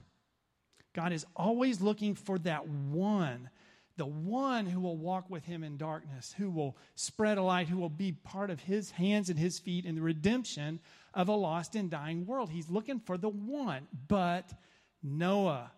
God 0.95 1.13
is 1.13 1.27
always 1.35 1.81
looking 1.81 2.15
for 2.15 2.39
that 2.41 2.69
one, 2.69 3.51
the 3.97 4.07
one 4.07 4.67
who 4.67 4.81
will 4.81 4.97
walk 4.97 5.31
with 5.31 5.45
him 5.45 5.65
in 5.65 5.77
darkness, 5.77 6.35
who 6.37 6.51
will 6.51 6.77
spread 6.95 7.39
a 7.39 7.43
light, 7.43 7.69
who 7.69 7.79
will 7.79 7.89
be 7.89 8.13
part 8.13 8.51
of 8.51 8.61
his 8.61 8.91
hands 8.91 9.31
and 9.31 9.39
his 9.39 9.59
feet 9.59 9.85
in 9.85 9.95
the 9.95 10.03
redemption 10.03 10.81
of 11.15 11.29
a 11.29 11.33
lost 11.33 11.75
and 11.75 11.91
dying 11.91 12.27
world. 12.27 12.51
He's 12.51 12.69
looking 12.69 13.01
for 13.01 13.17
the 13.17 13.29
one, 13.29 13.87
but 14.09 14.53
Noah. 15.03 15.71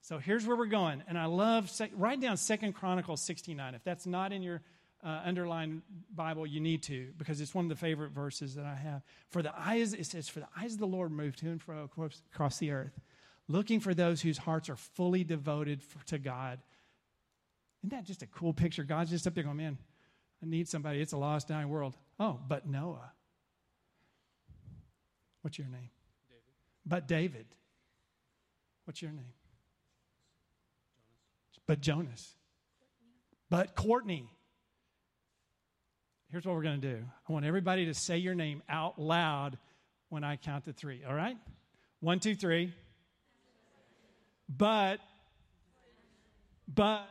So 0.00 0.18
here's 0.18 0.46
where 0.46 0.56
we're 0.56 0.66
going. 0.66 1.02
And 1.06 1.18
I 1.18 1.26
love, 1.26 1.70
write 1.94 2.20
down 2.20 2.36
Second 2.36 2.72
Chronicles 2.72 3.20
69. 3.22 3.74
If 3.74 3.84
that's 3.84 4.06
not 4.06 4.32
in 4.32 4.42
your 4.42 4.62
uh, 5.04 5.20
underlined 5.24 5.82
Bible, 6.14 6.46
you 6.46 6.60
need 6.60 6.82
to, 6.84 7.08
because 7.18 7.40
it's 7.40 7.54
one 7.54 7.64
of 7.64 7.68
the 7.68 7.76
favorite 7.76 8.10
verses 8.10 8.54
that 8.56 8.64
I 8.64 8.74
have. 8.74 9.02
For 9.30 9.42
the 9.42 9.52
eyes, 9.56 9.92
it 9.92 10.06
says, 10.06 10.28
For 10.28 10.40
the 10.40 10.48
eyes 10.58 10.74
of 10.74 10.80
the 10.80 10.86
Lord 10.86 11.12
move 11.12 11.36
to 11.36 11.46
and 11.46 11.62
fro 11.62 11.88
across 12.32 12.58
the 12.58 12.70
earth 12.72 12.98
looking 13.48 13.80
for 13.80 13.94
those 13.94 14.20
whose 14.20 14.38
hearts 14.38 14.68
are 14.68 14.76
fully 14.76 15.24
devoted 15.24 15.82
for, 15.82 16.04
to 16.06 16.18
God. 16.18 16.60
Isn't 17.82 17.90
that 17.90 18.04
just 18.04 18.22
a 18.22 18.26
cool 18.26 18.52
picture? 18.52 18.84
God's 18.84 19.10
just 19.10 19.26
up 19.26 19.34
there 19.34 19.44
going, 19.44 19.56
man, 19.56 19.78
I 20.42 20.46
need 20.46 20.68
somebody. 20.68 21.00
It's 21.00 21.12
a 21.12 21.16
lost, 21.16 21.48
dying 21.48 21.68
world. 21.68 21.96
Oh, 22.20 22.38
but 22.46 22.66
Noah. 22.66 23.12
What's 25.42 25.58
your 25.58 25.68
name? 25.68 25.90
David. 26.28 26.42
But 26.84 27.08
David. 27.08 27.46
What's 28.84 29.02
your 29.02 29.12
name? 29.12 29.32
Jonas. 31.42 31.64
But 31.66 31.80
Jonas. 31.80 32.34
But 33.50 33.74
Courtney. 33.74 34.28
Here's 36.30 36.44
what 36.44 36.54
we're 36.54 36.62
going 36.62 36.80
to 36.80 36.94
do 36.96 37.04
I 37.28 37.32
want 37.32 37.46
everybody 37.46 37.86
to 37.86 37.94
say 37.94 38.18
your 38.18 38.34
name 38.34 38.62
out 38.68 39.00
loud 39.00 39.56
when 40.10 40.24
I 40.24 40.36
count 40.36 40.64
to 40.64 40.72
three, 40.72 41.02
all 41.06 41.14
right? 41.14 41.36
One, 42.00 42.20
two, 42.20 42.34
three. 42.34 42.72
But, 44.48 45.00
but, 46.66 47.08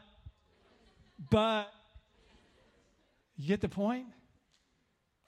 but, 1.29 1.67
you 3.37 3.47
get 3.47 3.61
the 3.61 3.69
point? 3.69 4.07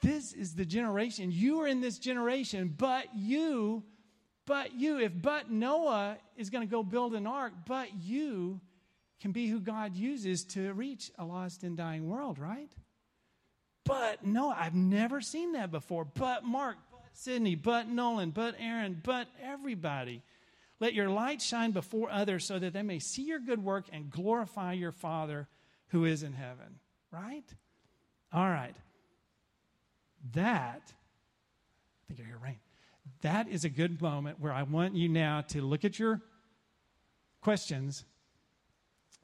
This 0.01 0.33
is 0.33 0.55
the 0.55 0.65
generation. 0.65 1.31
You 1.31 1.61
are 1.61 1.67
in 1.67 1.81
this 1.81 1.99
generation, 1.99 2.73
but 2.75 3.05
you, 3.15 3.83
but 4.45 4.73
you, 4.73 4.99
if 4.99 5.11
but 5.21 5.51
Noah 5.51 6.17
is 6.37 6.49
going 6.49 6.67
to 6.67 6.71
go 6.71 6.83
build 6.83 7.13
an 7.13 7.27
ark, 7.27 7.53
but 7.67 7.89
you 8.01 8.61
can 9.21 9.31
be 9.31 9.47
who 9.47 9.59
God 9.59 9.95
uses 9.95 10.45
to 10.45 10.73
reach 10.73 11.11
a 11.19 11.25
lost 11.25 11.63
and 11.63 11.75
dying 11.75 12.09
world, 12.09 12.39
right? 12.39 12.71
But 13.85 14.25
no, 14.25 14.51
I've 14.51 14.75
never 14.75 15.19
seen 15.19 15.53
that 15.53 15.71
before. 15.71 16.05
But 16.05 16.45
Mark, 16.45 16.77
but 16.91 17.01
Sydney, 17.13 17.55
but 17.55 17.89
Nolan, 17.89 18.31
but 18.31 18.55
Aaron, 18.59 19.01
but 19.03 19.27
everybody. 19.43 20.21
Let 20.79 20.93
your 20.93 21.09
light 21.09 21.41
shine 21.41 21.71
before 21.71 22.09
others 22.09 22.45
so 22.45 22.57
that 22.59 22.74
they 22.74 22.81
may 22.81 23.00
see 23.00 23.24
your 23.24 23.39
good 23.39 23.63
work 23.63 23.86
and 23.91 24.09
glorify 24.09 24.74
your 24.74 24.91
Father 24.91 25.48
who 25.88 26.05
is 26.05 26.24
in 26.24 26.33
heaven. 26.33 26.79
Right? 27.12 27.45
All 28.31 28.50
right. 28.50 28.75
That, 30.33 30.81
I 30.86 32.07
think 32.07 32.19
I 32.21 32.24
hear 32.24 32.38
rain. 32.41 32.59
That 33.21 33.50
is 33.50 33.65
a 33.65 33.69
good 33.69 34.01
moment 34.01 34.39
where 34.39 34.53
I 34.53 34.63
want 34.63 34.95
you 34.95 35.09
now 35.09 35.41
to 35.50 35.62
look 35.62 35.83
at 35.83 36.00
your 36.00 36.21
questions 37.41 38.05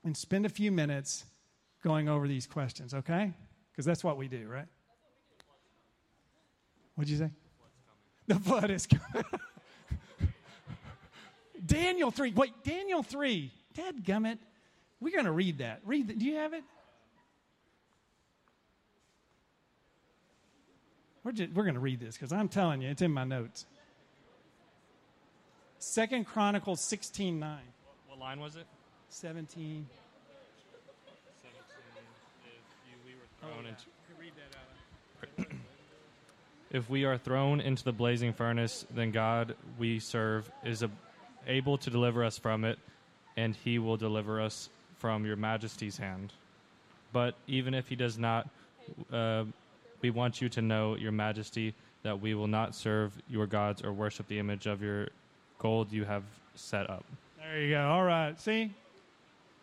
and 0.03 0.15
spend 0.15 0.45
a 0.45 0.49
few 0.49 0.71
minutes 0.71 1.25
going 1.83 2.09
over 2.09 2.27
these 2.27 2.47
questions, 2.47 2.93
okay? 2.93 3.31
Because 3.71 3.85
that's 3.85 4.03
what 4.03 4.17
we 4.17 4.27
do, 4.27 4.47
right? 4.47 4.67
What'd 6.95 7.09
you 7.09 7.17
say? 7.17 7.29
The 8.27 8.35
flood 8.35 8.71
is 8.71 8.87
coming. 8.87 9.23
Daniel 11.63 12.11
3. 12.11 12.33
Wait, 12.33 12.51
Daniel 12.63 13.03
3. 13.03 13.51
Dad 13.73 14.03
gummit. 14.03 14.39
We're 14.99 15.13
going 15.13 15.25
to 15.25 15.31
read 15.31 15.59
that. 15.59 15.81
Read 15.85 16.07
that. 16.07 16.19
Do 16.19 16.25
you 16.25 16.35
have 16.35 16.53
it? 16.53 16.63
We're, 21.23 21.31
just, 21.31 21.53
we're 21.53 21.63
going 21.63 21.75
to 21.75 21.81
read 21.81 21.99
this 21.99 22.15
because 22.15 22.31
I'm 22.31 22.47
telling 22.47 22.81
you, 22.81 22.89
it's 22.89 23.01
in 23.01 23.11
my 23.11 23.23
notes. 23.23 23.65
Second 25.79 26.25
Chronicles 26.25 26.81
16 26.81 27.39
9. 27.39 27.59
What, 28.07 28.19
line 28.19 28.39
was 28.39 28.55
it? 28.55 28.65
17. 29.09 29.87
17. 29.87 29.87
If 32.91 33.05
we 33.05 33.13
were 33.15 33.27
thrown 33.39 33.65
oh, 33.65 33.69
into. 35.47 35.55
if 36.71 36.89
we 36.89 37.05
are 37.05 37.17
thrown 37.17 37.59
into 37.59 37.83
the 37.83 37.91
blazing 37.91 38.33
furnace, 38.33 38.85
then 38.93 39.11
God 39.11 39.55
we 39.79 39.99
serve 39.99 40.49
is 40.63 40.83
a 40.83 40.91
able 41.47 41.77
to 41.79 41.89
deliver 41.89 42.23
us 42.23 42.37
from 42.37 42.63
it, 42.65 42.79
and 43.37 43.55
he 43.63 43.79
will 43.79 43.97
deliver 43.97 44.41
us 44.41 44.69
from 44.97 45.25
your 45.25 45.35
majesty's 45.35 45.97
hand. 45.97 46.33
But 47.11 47.35
even 47.47 47.73
if 47.73 47.87
he 47.87 47.95
does 47.95 48.17
not, 48.17 48.49
uh, 49.11 49.45
we 50.01 50.09
want 50.09 50.41
you 50.41 50.49
to 50.49 50.61
know, 50.61 50.95
your 50.95 51.11
majesty, 51.11 51.73
that 52.03 52.21
we 52.21 52.33
will 52.35 52.47
not 52.47 52.75
serve 52.75 53.13
your 53.29 53.47
gods 53.47 53.81
or 53.81 53.91
worship 53.91 54.27
the 54.27 54.39
image 54.39 54.67
of 54.67 54.81
your 54.81 55.07
gold 55.59 55.91
you 55.91 56.05
have 56.05 56.23
set 56.55 56.89
up. 56.89 57.03
There 57.39 57.61
you 57.61 57.69
go. 57.71 57.87
All 57.87 58.03
right. 58.03 58.39
See? 58.39 58.71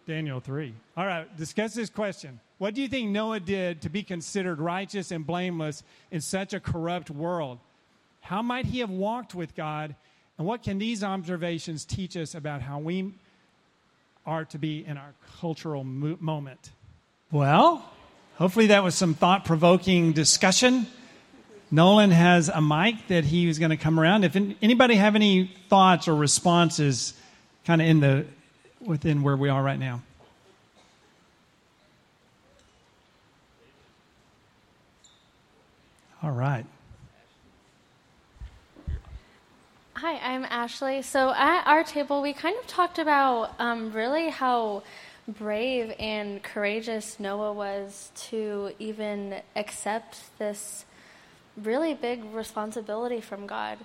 Daniel 0.07 0.41
3. 0.41 0.75
All 0.97 1.07
right. 1.07 1.37
Discuss 1.37 1.75
this 1.75 1.91
question. 1.91 2.41
What 2.59 2.75
do 2.75 2.83
you 2.83 2.89
think 2.89 3.11
Noah 3.11 3.41
did 3.41 3.83
to 3.83 3.89
be 3.89 4.03
considered 4.03 4.61
righteous 4.61 5.11
and 5.11 5.27
blameless 5.27 5.83
in 6.11 6.21
such 6.21 6.53
a 6.53 6.61
corrupt 6.61 7.11
world? 7.11 7.59
How 8.21 8.43
might 8.43 8.67
he 8.67 8.81
have 8.81 8.91
walked 8.91 9.35
with 9.35 9.55
God 9.55 9.95
and 10.39 10.47
what 10.47 10.63
can 10.63 10.79
these 10.79 11.05
observations 11.05 11.85
teach 11.85 12.17
us 12.17 12.35
about 12.35 12.63
how 12.63 12.79
we 12.79 13.13
are 14.25 14.45
to 14.47 14.59
be 14.59 14.85
in 14.85 14.97
our 14.97 15.15
cultural 15.41 15.85
mo- 15.85 16.17
moment? 16.21 16.71
Well, 17.31 17.85
hopefully 18.37 18.69
that 18.69 18.83
was 18.83 18.95
some 18.95 19.15
thought 19.15 19.45
provoking 19.45 20.13
discussion. 20.13 20.87
Nolan 21.71 22.11
has 22.11 22.49
a 22.49 22.61
mic 22.61 23.09
that 23.09 23.25
he 23.25 23.47
was 23.47 23.59
going 23.59 23.71
to 23.71 23.77
come 23.77 23.99
around. 23.99 24.25
If 24.25 24.37
anybody 24.37 24.97
have 24.97 25.15
any 25.15 25.51
thoughts 25.69 26.07
or 26.07 26.15
responses, 26.15 27.15
kind 27.65 27.81
of 27.81 27.89
in 27.89 28.01
the 28.01 28.27
within 28.81 29.23
where 29.23 29.37
we 29.37 29.49
are 29.49 29.63
right 29.63 29.79
now. 29.79 30.03
All 36.23 36.31
right. 36.31 36.67
Hi, 40.03 40.17
I'm 40.17 40.45
Ashley. 40.47 41.03
So 41.03 41.31
at 41.31 41.63
our 41.65 41.85
table, 41.85 42.23
we 42.23 42.33
kind 42.33 42.57
of 42.59 42.67
talked 42.67 42.99
about 42.99 43.55
um, 43.61 43.93
really 43.93 44.31
how 44.31 44.83
brave 45.29 45.95
and 45.97 46.43
courageous 46.43 47.21
Noah 47.21 47.53
was 47.53 48.11
to 48.31 48.73
even 48.81 49.37
accept 49.55 50.37
this 50.41 50.87
really 51.57 51.95
big 51.95 52.25
responsibility 52.35 53.21
from 53.21 53.47
God. 53.47 53.79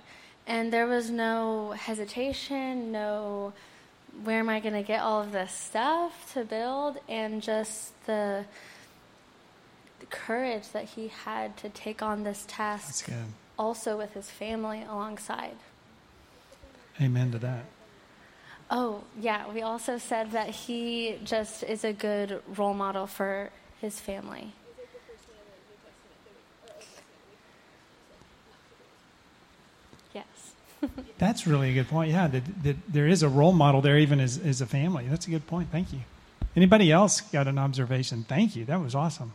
And 0.44 0.72
there 0.72 0.88
was 0.88 1.08
no 1.08 1.70
hesitation, 1.78 2.90
no 2.90 3.52
where 4.24 4.40
am 4.40 4.48
I 4.48 4.58
going 4.58 4.74
to 4.74 4.82
get 4.82 5.00
all 5.02 5.22
of 5.22 5.30
this 5.30 5.52
stuff 5.52 6.32
to 6.32 6.42
build, 6.42 6.98
and 7.08 7.40
just 7.40 7.92
the, 8.06 8.44
the 10.00 10.06
courage 10.06 10.72
that 10.72 10.86
he 10.86 11.12
had 11.26 11.56
to 11.58 11.68
take 11.68 12.02
on 12.02 12.24
this 12.24 12.44
task 12.48 13.08
also 13.56 13.96
with 13.96 14.14
his 14.14 14.28
family 14.28 14.82
alongside. 14.82 15.54
Amen 17.00 17.30
to 17.32 17.38
that. 17.38 17.64
Oh, 18.70 19.02
yeah. 19.18 19.50
We 19.50 19.62
also 19.62 19.98
said 19.98 20.32
that 20.32 20.50
he 20.50 21.18
just 21.24 21.62
is 21.62 21.84
a 21.84 21.92
good 21.92 22.42
role 22.56 22.74
model 22.74 23.06
for 23.06 23.50
his 23.80 23.98
family. 23.98 24.52
Yes. 30.12 30.52
That's 31.18 31.46
really 31.46 31.70
a 31.70 31.74
good 31.74 31.88
point. 31.88 32.10
Yeah, 32.10 32.26
that, 32.26 32.62
that 32.62 32.76
there 32.88 33.06
is 33.06 33.22
a 33.22 33.28
role 33.28 33.52
model 33.52 33.80
there, 33.80 33.98
even 33.98 34.20
as, 34.20 34.38
as 34.38 34.60
a 34.60 34.66
family. 34.66 35.06
That's 35.08 35.26
a 35.26 35.30
good 35.30 35.46
point. 35.46 35.68
Thank 35.70 35.92
you. 35.92 36.00
Anybody 36.54 36.90
else 36.90 37.20
got 37.20 37.46
an 37.46 37.58
observation? 37.58 38.24
Thank 38.28 38.56
you. 38.56 38.64
That 38.64 38.80
was 38.80 38.94
awesome. 38.94 39.32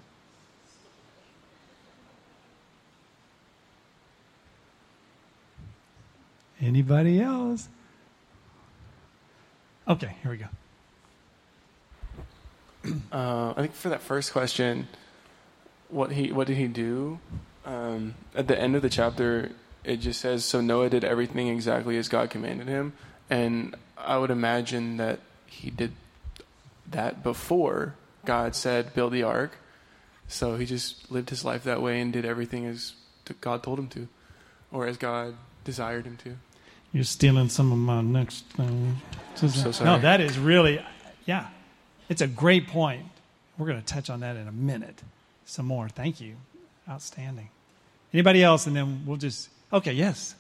Anybody 6.63 7.20
else? 7.20 7.67
Okay, 9.86 10.15
here 10.22 10.32
we 10.32 10.38
go. 10.38 10.46
uh, 13.12 13.53
I 13.58 13.62
think 13.62 13.74
for 13.74 13.89
that 13.89 14.01
first 14.01 14.32
question, 14.32 14.88
what 15.89 16.13
he 16.13 16.32
what 16.32 16.48
did 16.48 16.55
he 16.55 16.67
do? 16.67 17.20
Um, 17.65 18.15
at 18.34 18.48
the 18.48 18.58
end 18.58 18.77
of 18.77 18.82
the 18.82 18.89
chapter, 18.89 19.51
it 19.84 19.98
just 19.98 20.22
says, 20.22 20.46
"So 20.46 20.62
Noah 20.62 20.89
did 20.89 21.03
everything 21.03 21.50
exactly 21.50 21.98
as 21.98 22.08
God 22.08 22.29
commanded 22.29 22.70
him," 22.70 22.93
and 23.29 23.75
I 23.98 24.17
would 24.17 24.32
imagine 24.32 24.96
that 24.98 25.20
he 25.46 25.70
did 25.70 25.91
that 26.89 27.24
before 27.24 27.96
God 28.24 28.55
said, 28.55 28.93
"Build 28.93 29.12
the 29.12 29.24
ark." 29.24 29.58
So 30.29 30.55
he 30.55 30.65
just 30.65 31.12
lived 31.12 31.29
his 31.29 31.43
life 31.43 31.65
that 31.65 31.82
way 31.82 32.00
and 32.00 32.13
did 32.13 32.24
everything 32.24 32.65
as 32.65 32.93
God 33.41 33.63
told 33.63 33.79
him 33.79 33.89
to, 33.89 34.08
or 34.72 34.88
as 34.88 34.96
God 34.96 35.36
desired 35.65 36.05
him 36.05 36.15
to. 36.24 36.38
You're 36.93 37.03
stealing 37.03 37.50
some 37.50 37.71
of 37.71 37.77
my 37.77 38.01
next 38.01 38.45
thing. 38.50 39.01
So 39.35 39.47
sorry. 39.47 39.85
No, 39.85 40.00
that 40.00 40.21
is 40.21 40.38
really, 40.38 40.79
yeah, 41.25 41.47
it's 42.07 42.21
a 42.21 42.27
great 42.27 42.67
point. 42.67 43.05
We're 43.57 43.65
going 43.65 43.81
to 43.81 43.85
touch 43.85 44.09
on 44.09 44.19
that 44.19 44.35
in 44.35 44.47
a 44.47 44.51
minute. 44.51 45.01
Some 45.45 45.65
more. 45.65 45.89
Thank 45.89 46.21
you. 46.21 46.35
Outstanding. 46.88 47.50
Anybody 48.13 48.43
else? 48.43 48.67
And 48.67 48.75
then 48.75 49.03
we'll 49.05 49.17
just, 49.17 49.50
okay, 49.71 49.93
yes. 49.93 50.35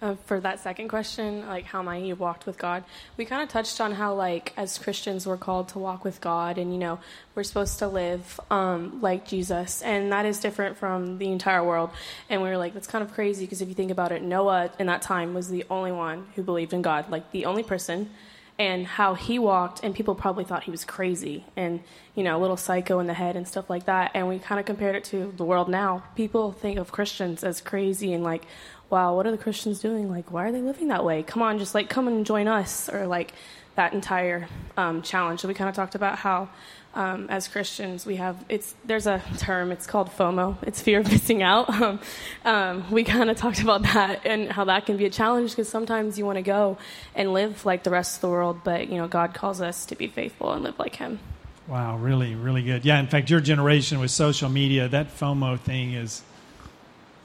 Uh, 0.00 0.14
for 0.26 0.38
that 0.38 0.60
second 0.60 0.86
question, 0.86 1.44
like 1.48 1.64
how 1.64 1.82
might 1.82 2.16
walked 2.18 2.46
with 2.46 2.56
God, 2.56 2.84
we 3.16 3.24
kind 3.24 3.42
of 3.42 3.48
touched 3.48 3.80
on 3.80 3.90
how, 3.90 4.14
like, 4.14 4.52
as 4.56 4.78
Christians, 4.78 5.26
we're 5.26 5.36
called 5.36 5.70
to 5.70 5.80
walk 5.80 6.04
with 6.04 6.20
God, 6.20 6.56
and 6.56 6.72
you 6.72 6.78
know, 6.78 7.00
we're 7.34 7.42
supposed 7.42 7.80
to 7.80 7.88
live 7.88 8.38
um, 8.48 9.00
like 9.00 9.26
Jesus, 9.26 9.82
and 9.82 10.12
that 10.12 10.24
is 10.24 10.38
different 10.38 10.76
from 10.76 11.18
the 11.18 11.32
entire 11.32 11.64
world. 11.64 11.90
And 12.30 12.42
we 12.42 12.48
were 12.48 12.56
like, 12.56 12.74
that's 12.74 12.86
kind 12.86 13.02
of 13.02 13.12
crazy 13.12 13.44
because 13.44 13.60
if 13.60 13.68
you 13.68 13.74
think 13.74 13.90
about 13.90 14.12
it, 14.12 14.22
Noah 14.22 14.70
in 14.78 14.86
that 14.86 15.02
time 15.02 15.34
was 15.34 15.48
the 15.48 15.64
only 15.68 15.90
one 15.90 16.28
who 16.36 16.44
believed 16.44 16.72
in 16.72 16.80
God, 16.80 17.10
like 17.10 17.32
the 17.32 17.46
only 17.46 17.64
person, 17.64 18.08
and 18.56 18.86
how 18.86 19.14
he 19.14 19.40
walked, 19.40 19.82
and 19.82 19.96
people 19.96 20.14
probably 20.14 20.44
thought 20.44 20.62
he 20.62 20.70
was 20.70 20.84
crazy 20.84 21.44
and 21.56 21.80
you 22.18 22.24
know, 22.24 22.36
a 22.36 22.40
little 22.40 22.56
psycho 22.56 22.98
in 22.98 23.06
the 23.06 23.14
head 23.14 23.36
and 23.36 23.46
stuff 23.46 23.70
like 23.70 23.84
that. 23.84 24.10
And 24.12 24.26
we 24.26 24.40
kind 24.40 24.58
of 24.58 24.66
compared 24.66 24.96
it 24.96 25.04
to 25.04 25.32
the 25.36 25.44
world 25.44 25.68
now. 25.68 26.02
People 26.16 26.50
think 26.50 26.76
of 26.76 26.90
Christians 26.90 27.44
as 27.44 27.60
crazy 27.60 28.12
and 28.12 28.24
like 28.24 28.44
wow, 28.90 29.14
what 29.14 29.26
are 29.26 29.30
the 29.30 29.38
Christians 29.38 29.80
doing? 29.80 30.10
Like, 30.10 30.32
why 30.32 30.48
are 30.48 30.52
they 30.52 30.62
living 30.62 30.88
that 30.88 31.04
way? 31.04 31.22
Come 31.22 31.42
on, 31.42 31.58
just 31.58 31.74
like 31.74 31.88
come 31.88 32.08
and 32.08 32.24
join 32.24 32.48
us, 32.48 32.88
or 32.88 33.06
like 33.06 33.32
that 33.74 33.92
entire 33.92 34.48
um, 34.76 35.02
challenge. 35.02 35.40
So 35.40 35.48
we 35.48 35.54
kind 35.54 35.68
of 35.68 35.76
talked 35.76 35.94
about 35.94 36.18
how. 36.18 36.48
Um, 36.94 37.26
as 37.28 37.46
Christians, 37.46 38.06
we 38.06 38.16
have 38.16 38.44
it's 38.48 38.74
there's 38.84 39.06
a 39.06 39.22
term 39.36 39.70
it's 39.70 39.86
called 39.86 40.08
FOMO. 40.08 40.56
It's 40.62 40.80
fear 40.80 41.00
of 41.00 41.12
missing 41.12 41.42
out. 41.42 41.68
Um, 41.82 42.00
um, 42.44 42.90
we 42.90 43.04
kind 43.04 43.30
of 43.30 43.36
talked 43.36 43.60
about 43.60 43.82
that 43.82 44.26
and 44.26 44.50
how 44.50 44.64
that 44.64 44.86
can 44.86 44.96
be 44.96 45.04
a 45.04 45.10
challenge 45.10 45.50
because 45.50 45.68
sometimes 45.68 46.18
you 46.18 46.24
want 46.24 46.36
to 46.36 46.42
go 46.42 46.78
and 47.14 47.34
live 47.34 47.64
like 47.66 47.84
the 47.84 47.90
rest 47.90 48.16
of 48.16 48.20
the 48.22 48.28
world, 48.28 48.62
but 48.64 48.88
you 48.88 48.96
know 48.96 49.06
God 49.06 49.34
calls 49.34 49.60
us 49.60 49.84
to 49.86 49.96
be 49.96 50.08
faithful 50.08 50.52
and 50.52 50.64
live 50.64 50.78
like 50.78 50.96
Him. 50.96 51.20
Wow, 51.68 51.98
really, 51.98 52.34
really 52.34 52.62
good. 52.62 52.86
Yeah, 52.86 52.98
in 52.98 53.06
fact, 53.06 53.28
your 53.28 53.40
generation 53.40 54.00
with 54.00 54.10
social 54.10 54.48
media, 54.48 54.88
that 54.88 55.14
FOMO 55.14 55.60
thing 55.60 55.92
is 55.92 56.22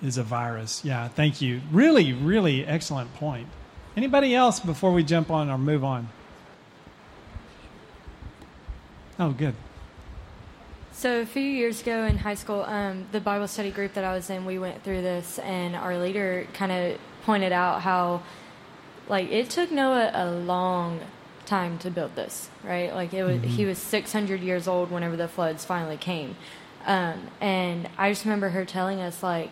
is 0.03 0.17
a 0.17 0.23
virus. 0.23 0.83
Yeah, 0.83 1.07
thank 1.07 1.41
you. 1.41 1.61
Really, 1.71 2.13
really 2.13 2.65
excellent 2.65 3.13
point. 3.15 3.47
Anybody 3.95 4.35
else 4.35 4.59
before 4.59 4.91
we 4.91 5.03
jump 5.03 5.31
on 5.31 5.49
or 5.49 5.57
move 5.57 5.83
on? 5.83 6.09
Oh, 9.19 9.31
good. 9.31 9.55
So 10.91 11.21
a 11.21 11.25
few 11.25 11.43
years 11.43 11.81
ago 11.81 12.05
in 12.05 12.17
high 12.17 12.35
school, 12.35 12.63
um, 12.63 13.07
the 13.11 13.19
Bible 13.19 13.47
study 13.47 13.71
group 13.71 13.93
that 13.93 14.03
I 14.03 14.13
was 14.13 14.29
in, 14.29 14.45
we 14.45 14.59
went 14.59 14.83
through 14.83 15.01
this, 15.01 15.39
and 15.39 15.75
our 15.75 15.97
leader 15.97 16.47
kind 16.53 16.71
of 16.71 16.99
pointed 17.23 17.51
out 17.51 17.81
how, 17.81 18.23
like, 19.07 19.31
it 19.31 19.49
took 19.49 19.71
Noah 19.71 20.11
a 20.13 20.31
long 20.31 20.99
time 21.45 21.77
to 21.79 21.91
build 21.91 22.15
this, 22.15 22.49
right? 22.63 22.93
Like, 22.93 23.13
it 23.13 23.23
was 23.23 23.37
mm-hmm. 23.37 23.47
he 23.47 23.65
was 23.65 23.77
600 23.79 24.41
years 24.41 24.67
old 24.67 24.91
whenever 24.91 25.15
the 25.15 25.27
floods 25.27 25.65
finally 25.65 25.97
came, 25.97 26.35
um, 26.85 27.27
and 27.41 27.89
I 27.97 28.11
just 28.11 28.23
remember 28.25 28.49
her 28.49 28.65
telling 28.65 29.01
us 29.01 29.23
like 29.23 29.49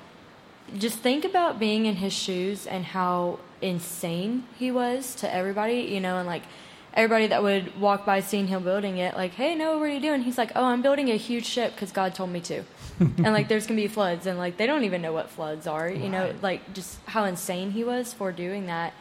just 0.78 1.00
think 1.00 1.26
about 1.26 1.60
being 1.60 1.86
in 1.86 1.98
his 1.98 2.14
shoes 2.14 2.66
and 2.66 2.86
how 2.86 3.40
insane 3.62 4.46
he 4.58 4.72
was 4.72 5.16
to 5.16 5.34
everybody, 5.34 5.82
you 5.82 6.00
know, 6.00 6.18
and 6.18 6.28
like 6.28 6.44
everybody 6.94 7.28
that 7.28 7.42
would 7.42 7.80
walk 7.80 8.06
by 8.06 8.20
seeing 8.20 8.48
him 8.48 8.64
building 8.64 8.98
it, 8.98 9.16
like, 9.16 9.32
hey, 9.32 9.56
Noah, 9.56 9.78
what 9.78 9.84
are 9.84 9.94
you 9.94 10.00
doing? 10.00 10.24
He's 10.24 10.38
like, 10.38 10.52
oh, 10.56 10.66
I'm 10.66 10.82
building 10.82 11.10
a 11.10 11.16
huge 11.16 11.46
ship 11.46 11.74
because 11.74 11.92
God 11.92 12.14
told 12.14 12.30
me 12.30 12.42
to. 12.42 12.64
and 13.00 13.34
like, 13.34 13.48
there's 13.48 13.66
gonna 13.66 13.82
be 13.82 13.88
floods, 13.88 14.26
and 14.26 14.38
like, 14.38 14.58
they 14.58 14.68
don't 14.68 14.84
even 14.84 15.02
know 15.02 15.14
what 15.14 15.30
floods 15.30 15.68
are, 15.68 15.90
you 15.90 16.02
right. 16.04 16.12
know, 16.12 16.34
like 16.42 16.74
just 16.74 17.00
how 17.06 17.24
insane 17.24 17.72
he 17.72 17.84
was 17.84 18.14
for 18.14 18.32
doing 18.32 18.68
that. 18.68 18.94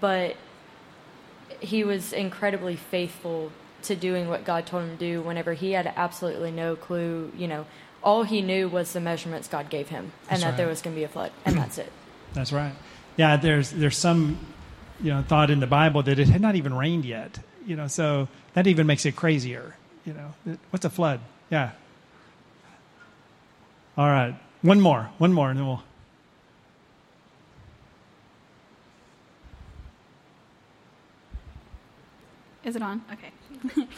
But 0.00 0.36
he 1.60 1.84
was 1.84 2.12
incredibly 2.12 2.76
faithful 2.76 3.52
to 3.82 3.96
doing 3.96 4.28
what 4.28 4.44
God 4.44 4.66
told 4.66 4.84
him 4.84 4.90
to 4.90 4.96
do 4.96 5.22
whenever 5.22 5.52
he 5.54 5.72
had 5.72 5.92
absolutely 5.96 6.50
no 6.50 6.76
clue, 6.76 7.32
you 7.36 7.46
know, 7.46 7.66
all 8.02 8.22
he 8.22 8.42
knew 8.42 8.68
was 8.68 8.92
the 8.92 9.00
measurements 9.00 9.48
God 9.48 9.70
gave 9.70 9.88
him, 9.88 10.12
and 10.28 10.30
that's 10.30 10.42
that 10.42 10.48
right. 10.50 10.56
there 10.56 10.66
was 10.68 10.82
going 10.82 10.94
to 10.94 11.00
be 11.00 11.04
a 11.04 11.08
flood, 11.08 11.32
and 11.44 11.56
that's 11.56 11.78
it. 11.78 11.92
That's 12.34 12.52
right. 12.52 12.74
Yeah, 13.16 13.38
there's 13.38 13.70
there's 13.70 13.96
some, 13.96 14.38
you 15.02 15.10
know, 15.10 15.22
thought 15.22 15.50
in 15.50 15.60
the 15.60 15.66
Bible 15.66 16.02
that 16.02 16.18
it 16.18 16.28
had 16.28 16.42
not 16.42 16.56
even 16.56 16.74
rained 16.74 17.06
yet. 17.06 17.38
You 17.66 17.74
know, 17.74 17.86
so 17.86 18.28
that 18.52 18.66
even 18.66 18.86
makes 18.86 19.06
it 19.06 19.16
crazier. 19.16 19.74
You 20.04 20.12
know, 20.12 20.58
what's 20.70 20.84
a 20.84 20.90
flood? 20.90 21.20
Yeah. 21.50 21.70
All 23.96 24.06
right, 24.06 24.38
one 24.60 24.80
more, 24.80 25.10
one 25.16 25.32
more, 25.32 25.48
and 25.50 25.58
then 25.58 25.66
we'll. 25.66 25.82
Is 32.62 32.76
it 32.76 32.82
on? 32.82 33.02
Okay. 33.10 33.32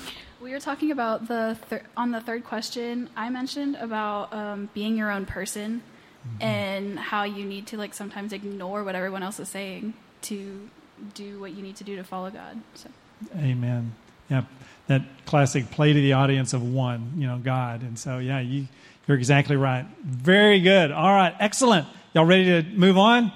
We 0.40 0.52
were 0.52 0.60
talking 0.60 0.90
about 0.90 1.28
the 1.28 1.58
thir- 1.68 1.82
on 1.98 2.12
the 2.12 2.20
third 2.20 2.44
question. 2.44 3.10
I 3.14 3.28
mentioned 3.28 3.76
about 3.76 4.32
um, 4.32 4.70
being 4.72 4.96
your 4.96 5.10
own 5.10 5.26
person 5.26 5.82
mm-hmm. 6.26 6.42
and 6.42 6.98
how 6.98 7.24
you 7.24 7.44
need 7.44 7.66
to 7.68 7.76
like 7.76 7.92
sometimes 7.92 8.32
ignore 8.32 8.82
what 8.82 8.94
everyone 8.94 9.22
else 9.22 9.38
is 9.38 9.50
saying 9.50 9.92
to 10.22 10.70
do 11.12 11.38
what 11.40 11.52
you 11.52 11.62
need 11.62 11.76
to 11.76 11.84
do 11.84 11.96
to 11.96 12.04
follow 12.04 12.30
God. 12.30 12.58
So. 12.74 12.88
Amen. 13.36 13.92
Yeah, 14.30 14.44
that 14.86 15.02
classic 15.26 15.70
play 15.70 15.92
to 15.92 16.00
the 16.00 16.14
audience 16.14 16.54
of 16.54 16.62
one, 16.62 17.12
you 17.18 17.26
know, 17.26 17.36
God. 17.36 17.82
And 17.82 17.98
so, 17.98 18.16
yeah, 18.16 18.40
you 18.40 18.66
you're 19.06 19.18
exactly 19.18 19.56
right. 19.56 19.84
Very 20.02 20.60
good. 20.60 20.90
All 20.90 21.12
right, 21.12 21.34
excellent. 21.38 21.86
Y'all 22.14 22.24
ready 22.24 22.62
to 22.62 22.62
move 22.70 22.96
on? 22.96 23.30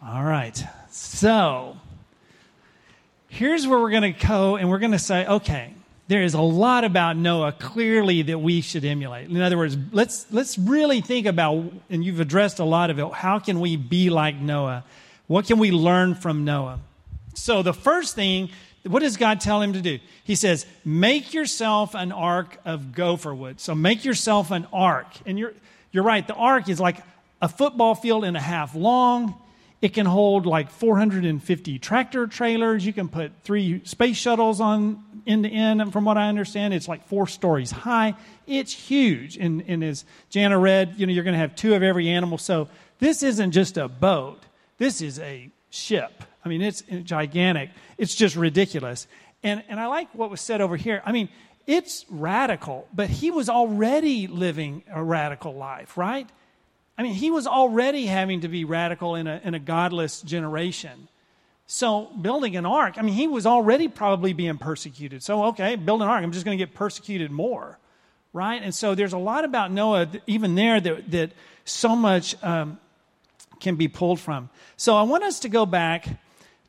All 0.00 0.22
right. 0.22 0.62
So, 0.90 1.78
here's 3.32 3.66
where 3.66 3.78
we're 3.78 3.90
going 3.90 4.14
to 4.14 4.26
go, 4.26 4.56
and 4.56 4.68
we're 4.68 4.78
going 4.78 4.92
to 4.92 4.98
say, 4.98 5.26
okay 5.26 5.74
there 6.12 6.22
is 6.22 6.34
a 6.34 6.40
lot 6.40 6.84
about 6.84 7.16
Noah 7.16 7.52
clearly 7.52 8.20
that 8.22 8.38
we 8.38 8.60
should 8.60 8.84
emulate. 8.84 9.30
In 9.30 9.40
other 9.40 9.56
words, 9.56 9.78
let's, 9.92 10.26
let's 10.30 10.58
really 10.58 11.00
think 11.00 11.26
about, 11.26 11.72
and 11.88 12.04
you've 12.04 12.20
addressed 12.20 12.58
a 12.58 12.64
lot 12.64 12.90
of 12.90 12.98
it, 12.98 13.12
how 13.12 13.38
can 13.38 13.60
we 13.60 13.76
be 13.76 14.10
like 14.10 14.36
Noah? 14.36 14.84
What 15.26 15.46
can 15.46 15.58
we 15.58 15.70
learn 15.70 16.14
from 16.14 16.44
Noah? 16.44 16.80
So, 17.34 17.62
the 17.62 17.72
first 17.72 18.14
thing, 18.14 18.50
what 18.84 19.00
does 19.00 19.16
God 19.16 19.40
tell 19.40 19.62
him 19.62 19.72
to 19.72 19.80
do? 19.80 20.00
He 20.22 20.34
says, 20.34 20.66
Make 20.84 21.32
yourself 21.32 21.94
an 21.94 22.12
ark 22.12 22.58
of 22.66 22.92
gopher 22.92 23.34
wood. 23.34 23.58
So, 23.58 23.74
make 23.74 24.04
yourself 24.04 24.50
an 24.50 24.66
ark. 24.70 25.06
And 25.24 25.38
you're, 25.38 25.54
you're 25.92 26.04
right, 26.04 26.26
the 26.26 26.34
ark 26.34 26.68
is 26.68 26.78
like 26.78 26.98
a 27.40 27.48
football 27.48 27.94
field 27.94 28.24
and 28.24 28.36
a 28.36 28.40
half 28.40 28.74
long. 28.74 29.40
It 29.82 29.94
can 29.94 30.06
hold 30.06 30.46
like 30.46 30.70
450 30.70 31.80
tractor 31.80 32.28
trailers. 32.28 32.86
You 32.86 32.92
can 32.92 33.08
put 33.08 33.32
three 33.42 33.82
space 33.84 34.16
shuttles 34.16 34.60
on 34.60 35.02
end 35.26 35.42
to 35.42 35.50
end. 35.50 35.82
And 35.82 35.92
from 35.92 36.04
what 36.04 36.16
I 36.16 36.28
understand, 36.28 36.72
it's 36.72 36.86
like 36.86 37.04
four 37.08 37.26
stories 37.26 37.72
high. 37.72 38.14
It's 38.46 38.72
huge. 38.72 39.36
And, 39.36 39.64
and 39.66 39.82
as 39.82 40.04
Jana 40.30 40.56
read, 40.56 40.94
you 40.98 41.06
know, 41.06 41.12
you're 41.12 41.24
going 41.24 41.34
to 41.34 41.40
have 41.40 41.56
two 41.56 41.74
of 41.74 41.82
every 41.82 42.08
animal. 42.08 42.38
So 42.38 42.68
this 43.00 43.24
isn't 43.24 43.50
just 43.50 43.76
a 43.76 43.88
boat. 43.88 44.40
This 44.78 45.02
is 45.02 45.18
a 45.18 45.50
ship. 45.70 46.22
I 46.44 46.48
mean, 46.48 46.62
it's 46.62 46.82
gigantic. 47.02 47.70
It's 47.98 48.14
just 48.14 48.36
ridiculous. 48.36 49.08
And, 49.42 49.64
and 49.68 49.80
I 49.80 49.86
like 49.86 50.14
what 50.14 50.30
was 50.30 50.40
said 50.40 50.60
over 50.60 50.76
here. 50.76 51.02
I 51.04 51.10
mean, 51.10 51.28
it's 51.66 52.06
radical, 52.08 52.86
but 52.94 53.10
he 53.10 53.32
was 53.32 53.48
already 53.48 54.28
living 54.28 54.84
a 54.92 55.02
radical 55.02 55.54
life, 55.54 55.96
right? 55.96 56.28
I 56.96 57.02
mean, 57.02 57.14
he 57.14 57.30
was 57.30 57.46
already 57.46 58.06
having 58.06 58.42
to 58.42 58.48
be 58.48 58.64
radical 58.64 59.14
in 59.14 59.26
a, 59.26 59.40
in 59.44 59.54
a 59.54 59.58
godless 59.58 60.20
generation. 60.22 61.08
So, 61.66 62.10
building 62.20 62.56
an 62.56 62.66
ark, 62.66 62.94
I 62.98 63.02
mean, 63.02 63.14
he 63.14 63.26
was 63.26 63.46
already 63.46 63.88
probably 63.88 64.32
being 64.32 64.58
persecuted. 64.58 65.22
So, 65.22 65.44
okay, 65.46 65.76
build 65.76 66.02
an 66.02 66.08
ark. 66.08 66.22
I'm 66.22 66.32
just 66.32 66.44
going 66.44 66.58
to 66.58 66.62
get 66.62 66.74
persecuted 66.74 67.30
more, 67.30 67.78
right? 68.32 68.62
And 68.62 68.74
so, 68.74 68.94
there's 68.94 69.14
a 69.14 69.18
lot 69.18 69.44
about 69.44 69.72
Noah, 69.72 70.08
even 70.26 70.54
there, 70.54 70.80
that, 70.80 71.10
that 71.10 71.32
so 71.64 71.96
much 71.96 72.36
um, 72.44 72.78
can 73.58 73.76
be 73.76 73.88
pulled 73.88 74.20
from. 74.20 74.50
So, 74.76 74.96
I 74.96 75.02
want 75.04 75.24
us 75.24 75.40
to 75.40 75.48
go 75.48 75.64
back 75.64 76.08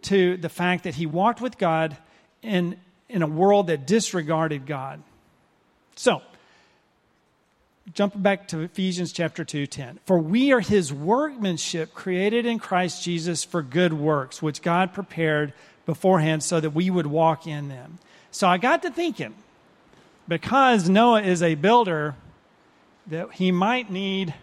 to 0.04 0.38
the 0.38 0.50
fact 0.50 0.86
that 0.86 0.96
he 0.96 1.06
walked 1.06 1.42
with 1.42 1.58
God 1.58 1.98
in, 2.42 2.78
in 3.10 3.24
a 3.24 3.28
world 3.28 3.68
that 3.68 3.86
disregarded 3.86 4.66
God. 4.66 5.04
So, 5.96 6.22
jump 7.92 8.22
back 8.22 8.48
to 8.50 8.62
Ephesians 8.62 9.12
chapter 9.12 9.44
2, 9.44 9.68
10. 9.68 10.00
For 10.06 10.18
we 10.18 10.54
are 10.54 10.62
his 10.62 10.94
workmanship 10.94 11.94
created 11.94 12.46
in 12.46 12.60
Christ 12.60 13.04
Jesus 13.04 13.44
for 13.44 13.62
good 13.62 13.94
works, 13.94 14.42
which 14.42 14.62
God 14.62 14.94
prepared 14.94 15.54
beforehand 15.86 16.44
so 16.44 16.60
that 16.60 16.70
we 16.70 16.90
would 16.90 17.08
walk 17.08 17.46
in 17.46 17.68
them. 17.68 18.00
So 18.32 18.48
I 18.48 18.58
got 18.58 18.84
to 18.84 18.90
thinking, 18.90 19.36
because 20.28 20.88
Noah 20.88 21.22
is 21.22 21.44
a 21.44 21.56
builder, 21.56 22.16
that 23.08 23.34
he 23.34 23.52
might 23.52 23.92
need 23.92 24.34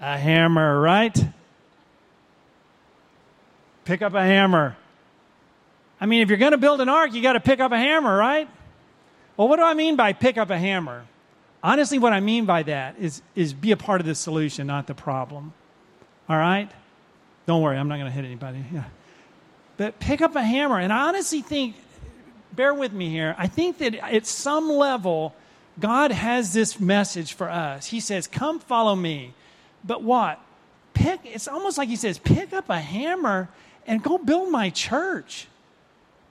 a 0.00 0.16
hammer, 0.16 0.80
right? 0.80 1.18
Pick 3.84 4.02
up 4.02 4.14
a 4.14 4.22
hammer. 4.22 4.76
I 6.00 6.06
mean, 6.06 6.22
if 6.22 6.28
you're 6.28 6.38
going 6.38 6.52
to 6.52 6.58
build 6.58 6.80
an 6.80 6.88
ark, 6.88 7.12
you 7.12 7.22
got 7.22 7.32
to 7.32 7.40
pick 7.40 7.58
up 7.58 7.72
a 7.72 7.76
hammer, 7.76 8.16
right? 8.16 8.48
Well, 9.36 9.48
what 9.48 9.56
do 9.56 9.62
I 9.62 9.74
mean 9.74 9.96
by 9.96 10.12
pick 10.12 10.38
up 10.38 10.50
a 10.50 10.58
hammer? 10.58 11.06
Honestly, 11.62 11.98
what 11.98 12.12
I 12.12 12.20
mean 12.20 12.46
by 12.46 12.62
that 12.64 12.96
is, 12.98 13.22
is 13.34 13.52
be 13.52 13.72
a 13.72 13.76
part 13.76 14.00
of 14.00 14.06
the 14.06 14.14
solution, 14.14 14.66
not 14.66 14.86
the 14.86 14.94
problem. 14.94 15.52
All 16.28 16.36
right? 16.36 16.70
Don't 17.46 17.62
worry, 17.62 17.76
I'm 17.76 17.88
not 17.88 17.96
going 17.96 18.06
to 18.06 18.12
hit 18.12 18.24
anybody. 18.24 18.64
Yeah. 18.72 18.84
But 19.76 19.98
pick 19.98 20.20
up 20.20 20.36
a 20.36 20.42
hammer. 20.42 20.78
And 20.78 20.92
I 20.92 21.08
honestly 21.08 21.40
think, 21.40 21.76
bear 22.52 22.74
with 22.74 22.92
me 22.92 23.08
here, 23.08 23.34
I 23.38 23.46
think 23.46 23.78
that 23.78 23.94
at 23.94 24.26
some 24.26 24.68
level, 24.68 25.34
God 25.80 26.10
has 26.10 26.52
this 26.52 26.78
message 26.80 27.32
for 27.32 27.48
us. 27.48 27.86
He 27.86 28.00
says, 28.00 28.26
Come 28.26 28.58
follow 28.58 28.94
me. 28.94 29.34
But 29.84 30.02
what? 30.02 30.40
Pick, 30.94 31.20
it's 31.24 31.48
almost 31.48 31.78
like 31.78 31.88
He 31.88 31.96
says, 31.96 32.18
Pick 32.18 32.52
up 32.52 32.68
a 32.68 32.80
hammer 32.80 33.48
and 33.86 34.02
go 34.02 34.18
build 34.18 34.50
my 34.50 34.70
church. 34.70 35.46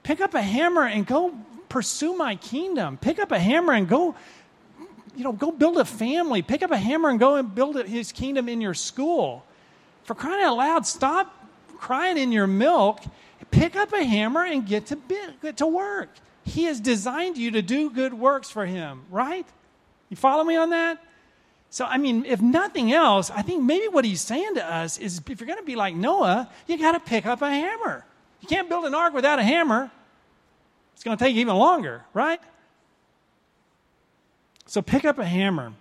Pick 0.02 0.20
up 0.20 0.34
a 0.34 0.42
hammer 0.42 0.86
and 0.86 1.06
go 1.06 1.34
pursue 1.68 2.16
my 2.16 2.36
kingdom. 2.36 2.96
Pick 2.98 3.18
up 3.18 3.32
a 3.32 3.38
hammer 3.38 3.72
and 3.72 3.88
go 3.88 4.14
you 5.18 5.24
know, 5.24 5.32
go 5.32 5.50
build 5.50 5.76
a 5.78 5.84
family. 5.84 6.42
Pick 6.42 6.62
up 6.62 6.70
a 6.70 6.76
hammer 6.76 7.08
and 7.08 7.18
go 7.18 7.34
and 7.34 7.52
build 7.52 7.76
his 7.86 8.12
kingdom 8.12 8.48
in 8.48 8.60
your 8.60 8.72
school. 8.72 9.44
For 10.04 10.14
crying 10.14 10.42
out 10.44 10.56
loud, 10.56 10.86
stop 10.86 11.34
crying 11.76 12.16
in 12.16 12.30
your 12.30 12.46
milk. 12.46 13.00
Pick 13.50 13.74
up 13.74 13.92
a 13.92 14.04
hammer 14.04 14.44
and 14.44 14.64
get 14.64 14.86
to, 14.86 14.98
get 15.42 15.56
to 15.56 15.66
work. 15.66 16.10
He 16.44 16.64
has 16.64 16.80
designed 16.80 17.36
you 17.36 17.50
to 17.50 17.62
do 17.62 17.90
good 17.90 18.14
works 18.14 18.48
for 18.48 18.64
him, 18.64 19.02
right? 19.10 19.46
You 20.08 20.16
follow 20.16 20.44
me 20.44 20.54
on 20.54 20.70
that? 20.70 21.02
So, 21.70 21.84
I 21.84 21.98
mean, 21.98 22.24
if 22.24 22.40
nothing 22.40 22.92
else, 22.92 23.30
I 23.30 23.42
think 23.42 23.62
maybe 23.64 23.88
what 23.88 24.04
he's 24.04 24.22
saying 24.22 24.54
to 24.54 24.64
us 24.64 24.98
is 24.98 25.20
if 25.26 25.40
you're 25.40 25.46
going 25.46 25.58
to 25.58 25.64
be 25.64 25.76
like 25.76 25.96
Noah, 25.96 26.48
you 26.68 26.78
got 26.78 26.92
to 26.92 27.00
pick 27.00 27.26
up 27.26 27.42
a 27.42 27.50
hammer. 27.50 28.04
You 28.40 28.46
can't 28.46 28.68
build 28.68 28.84
an 28.84 28.94
ark 28.94 29.12
without 29.12 29.40
a 29.40 29.42
hammer. 29.42 29.90
It's 30.94 31.02
going 31.02 31.18
to 31.18 31.22
take 31.22 31.34
even 31.34 31.56
longer, 31.56 32.04
right? 32.14 32.40
So 34.68 34.82
pick 34.82 35.06
up 35.06 35.18
a 35.18 35.24
hammer. 35.24 35.72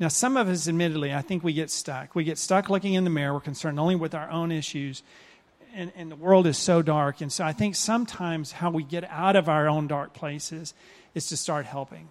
Now, 0.00 0.08
some 0.08 0.36
of 0.36 0.48
us, 0.48 0.66
admittedly, 0.66 1.14
I 1.14 1.22
think 1.22 1.44
we 1.44 1.52
get 1.52 1.70
stuck. 1.70 2.16
We 2.16 2.24
get 2.24 2.36
stuck 2.36 2.68
looking 2.68 2.94
in 2.94 3.04
the 3.04 3.10
mirror. 3.10 3.32
We're 3.32 3.40
concerned 3.40 3.78
only 3.78 3.94
with 3.94 4.12
our 4.12 4.28
own 4.28 4.50
issues. 4.50 5.04
And, 5.72 5.92
and 5.96 6.10
the 6.10 6.16
world 6.16 6.48
is 6.48 6.58
so 6.58 6.82
dark. 6.82 7.20
And 7.20 7.32
so 7.32 7.44
I 7.44 7.52
think 7.52 7.76
sometimes 7.76 8.50
how 8.50 8.70
we 8.70 8.82
get 8.82 9.04
out 9.04 9.36
of 9.36 9.48
our 9.48 9.68
own 9.68 9.86
dark 9.86 10.14
places 10.14 10.74
is 11.14 11.28
to 11.28 11.36
start 11.36 11.64
helping. 11.64 12.08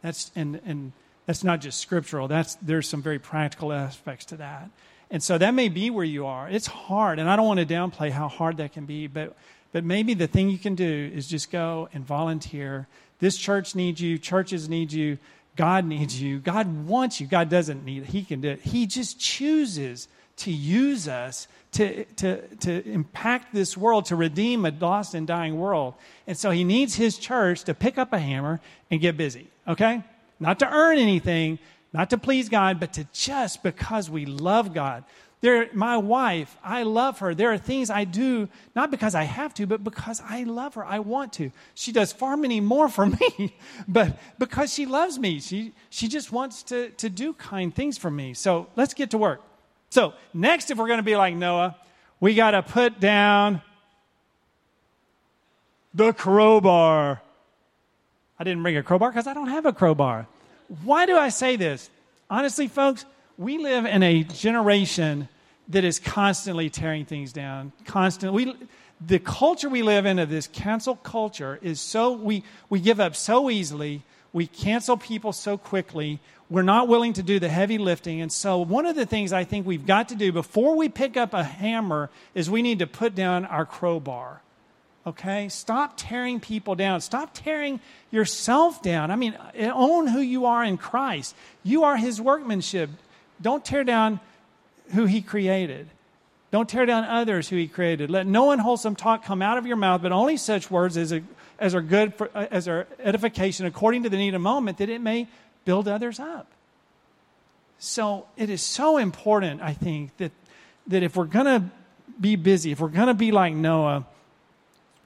That's, 0.00 0.30
and, 0.34 0.58
and 0.64 0.92
that's 1.26 1.44
not 1.44 1.60
just 1.60 1.78
scriptural, 1.78 2.28
that's, 2.28 2.54
there's 2.56 2.88
some 2.88 3.02
very 3.02 3.18
practical 3.18 3.72
aspects 3.74 4.24
to 4.26 4.36
that. 4.36 4.70
And 5.10 5.22
so 5.22 5.36
that 5.36 5.52
may 5.52 5.68
be 5.68 5.90
where 5.90 6.04
you 6.04 6.24
are. 6.24 6.48
It's 6.48 6.66
hard, 6.66 7.18
and 7.18 7.28
I 7.28 7.36
don't 7.36 7.46
want 7.46 7.60
to 7.60 7.66
downplay 7.66 8.10
how 8.10 8.28
hard 8.28 8.56
that 8.56 8.72
can 8.72 8.86
be, 8.86 9.06
but, 9.06 9.36
but 9.70 9.84
maybe 9.84 10.14
the 10.14 10.26
thing 10.26 10.48
you 10.48 10.58
can 10.58 10.74
do 10.74 11.10
is 11.14 11.28
just 11.28 11.50
go 11.50 11.90
and 11.92 12.04
volunteer 12.04 12.88
this 13.22 13.38
church 13.38 13.76
needs 13.76 14.00
you, 14.00 14.18
churches 14.18 14.68
need 14.68 14.92
you, 14.92 15.16
God 15.54 15.84
needs 15.84 16.20
you. 16.20 16.40
God 16.40 16.88
wants 16.88 17.20
you. 17.20 17.28
God 17.28 17.48
doesn't 17.48 17.84
need 17.84 18.02
it. 18.02 18.08
He 18.08 18.24
can 18.24 18.40
do 18.40 18.48
it. 18.48 18.62
He 18.62 18.84
just 18.84 19.20
chooses 19.20 20.08
to 20.38 20.50
use 20.50 21.06
us 21.06 21.46
to, 21.72 22.04
to, 22.16 22.40
to 22.56 22.84
impact 22.84 23.54
this 23.54 23.76
world, 23.76 24.06
to 24.06 24.16
redeem 24.16 24.66
a 24.66 24.70
lost 24.70 25.14
and 25.14 25.24
dying 25.24 25.56
world. 25.56 25.94
And 26.26 26.36
so 26.36 26.50
he 26.50 26.64
needs 26.64 26.96
his 26.96 27.16
church 27.16 27.62
to 27.64 27.74
pick 27.74 27.96
up 27.96 28.12
a 28.12 28.18
hammer 28.18 28.60
and 28.90 29.00
get 29.00 29.16
busy, 29.16 29.46
okay? 29.68 30.02
Not 30.40 30.58
to 30.58 30.68
earn 30.68 30.98
anything, 30.98 31.60
not 31.92 32.10
to 32.10 32.18
please 32.18 32.48
God, 32.48 32.80
but 32.80 32.94
to 32.94 33.06
just 33.12 33.62
because 33.62 34.10
we 34.10 34.26
love 34.26 34.74
God. 34.74 35.04
There, 35.42 35.68
my 35.72 35.96
wife, 35.96 36.56
I 36.62 36.84
love 36.84 37.18
her. 37.18 37.34
There 37.34 37.52
are 37.52 37.58
things 37.58 37.90
I 37.90 38.04
do, 38.04 38.48
not 38.76 38.92
because 38.92 39.16
I 39.16 39.24
have 39.24 39.52
to, 39.54 39.66
but 39.66 39.82
because 39.82 40.22
I 40.24 40.44
love 40.44 40.74
her. 40.74 40.84
I 40.84 41.00
want 41.00 41.32
to. 41.34 41.50
She 41.74 41.90
does 41.90 42.12
far 42.12 42.36
many 42.36 42.60
more 42.60 42.88
for 42.88 43.06
me, 43.38 43.56
but 43.88 44.16
because 44.38 44.72
she 44.72 44.86
loves 44.86 45.18
me. 45.18 45.40
She, 45.40 45.72
she 45.90 46.06
just 46.06 46.30
wants 46.30 46.62
to, 46.64 46.90
to 46.90 47.10
do 47.10 47.32
kind 47.32 47.74
things 47.74 47.98
for 47.98 48.08
me. 48.08 48.34
So 48.34 48.68
let's 48.76 48.94
get 48.94 49.10
to 49.10 49.18
work. 49.18 49.42
So, 49.90 50.14
next, 50.32 50.70
if 50.70 50.78
we're 50.78 50.86
going 50.86 51.00
to 51.00 51.02
be 51.02 51.16
like 51.16 51.34
Noah, 51.34 51.76
we 52.20 52.36
got 52.36 52.52
to 52.52 52.62
put 52.62 53.00
down 53.00 53.62
the 55.92 56.12
crowbar. 56.12 57.20
I 58.38 58.44
didn't 58.44 58.62
bring 58.62 58.76
a 58.76 58.82
crowbar 58.84 59.10
because 59.10 59.26
I 59.26 59.34
don't 59.34 59.48
have 59.48 59.66
a 59.66 59.72
crowbar. 59.72 60.28
Why 60.84 61.04
do 61.04 61.16
I 61.16 61.30
say 61.30 61.56
this? 61.56 61.90
Honestly, 62.30 62.68
folks, 62.68 63.04
we 63.36 63.58
live 63.58 63.86
in 63.86 64.04
a 64.04 64.22
generation 64.22 65.28
that 65.68 65.84
is 65.84 65.98
constantly 65.98 66.70
tearing 66.70 67.04
things 67.04 67.32
down. 67.32 67.72
Constantly, 67.84 68.46
we, 68.46 68.56
the 69.04 69.18
culture 69.18 69.68
we 69.68 69.82
live 69.82 70.06
in 70.06 70.18
of 70.18 70.28
this 70.28 70.46
cancel 70.46 70.96
culture 70.96 71.58
is 71.62 71.80
so 71.80 72.12
we 72.12 72.44
we 72.68 72.80
give 72.80 73.00
up 73.00 73.16
so 73.16 73.50
easily. 73.50 74.02
We 74.32 74.46
cancel 74.46 74.96
people 74.96 75.32
so 75.32 75.58
quickly. 75.58 76.18
We're 76.48 76.62
not 76.62 76.88
willing 76.88 77.14
to 77.14 77.22
do 77.22 77.38
the 77.38 77.48
heavy 77.48 77.78
lifting. 77.78 78.20
And 78.20 78.32
so, 78.32 78.58
one 78.58 78.86
of 78.86 78.96
the 78.96 79.06
things 79.06 79.32
I 79.32 79.44
think 79.44 79.66
we've 79.66 79.86
got 79.86 80.08
to 80.10 80.14
do 80.14 80.32
before 80.32 80.76
we 80.76 80.88
pick 80.88 81.16
up 81.16 81.34
a 81.34 81.44
hammer 81.44 82.10
is 82.34 82.50
we 82.50 82.62
need 82.62 82.78
to 82.80 82.86
put 82.86 83.14
down 83.14 83.44
our 83.44 83.64
crowbar. 83.64 84.42
Okay? 85.06 85.48
Stop 85.48 85.94
tearing 85.96 86.40
people 86.40 86.74
down. 86.74 87.00
Stop 87.00 87.30
tearing 87.34 87.80
yourself 88.10 88.82
down. 88.82 89.10
I 89.10 89.16
mean, 89.16 89.36
own 89.58 90.06
who 90.06 90.20
you 90.20 90.46
are 90.46 90.62
in 90.62 90.76
Christ. 90.76 91.34
You 91.62 91.84
are 91.84 91.96
His 91.96 92.20
workmanship. 92.20 92.90
Don't 93.40 93.64
tear 93.64 93.84
down 93.84 94.20
who 94.92 95.06
he 95.06 95.22
created. 95.22 95.88
Don't 96.50 96.68
tear 96.68 96.84
down 96.84 97.04
others 97.04 97.48
who 97.48 97.56
he 97.56 97.66
created. 97.66 98.10
Let 98.10 98.26
no 98.26 98.50
unwholesome 98.50 98.96
talk 98.96 99.24
come 99.24 99.40
out 99.40 99.56
of 99.58 99.66
your 99.66 99.76
mouth, 99.76 100.02
but 100.02 100.12
only 100.12 100.36
such 100.36 100.70
words 100.70 100.96
as, 100.96 101.12
are, 101.12 101.22
as 101.58 101.74
are 101.74 101.80
good 101.80 102.14
for, 102.14 102.30
as 102.34 102.68
are 102.68 102.86
edification 102.98 103.64
according 103.64 104.02
to 104.02 104.10
the 104.10 104.16
need 104.16 104.34
of 104.34 104.40
moment, 104.40 104.78
that 104.78 104.90
it 104.90 105.00
may 105.00 105.28
build 105.64 105.88
others 105.88 106.20
up. 106.20 106.46
So 107.78 108.26
it 108.36 108.50
is 108.50 108.60
so 108.60 108.98
important, 108.98 109.62
I 109.62 109.72
think, 109.72 110.16
that, 110.18 110.32
that 110.88 111.02
if 111.02 111.16
we're 111.16 111.24
going 111.24 111.46
to 111.46 111.64
be 112.20 112.36
busy, 112.36 112.70
if 112.70 112.80
we're 112.80 112.88
going 112.88 113.08
to 113.08 113.14
be 113.14 113.32
like 113.32 113.54
Noah, 113.54 114.06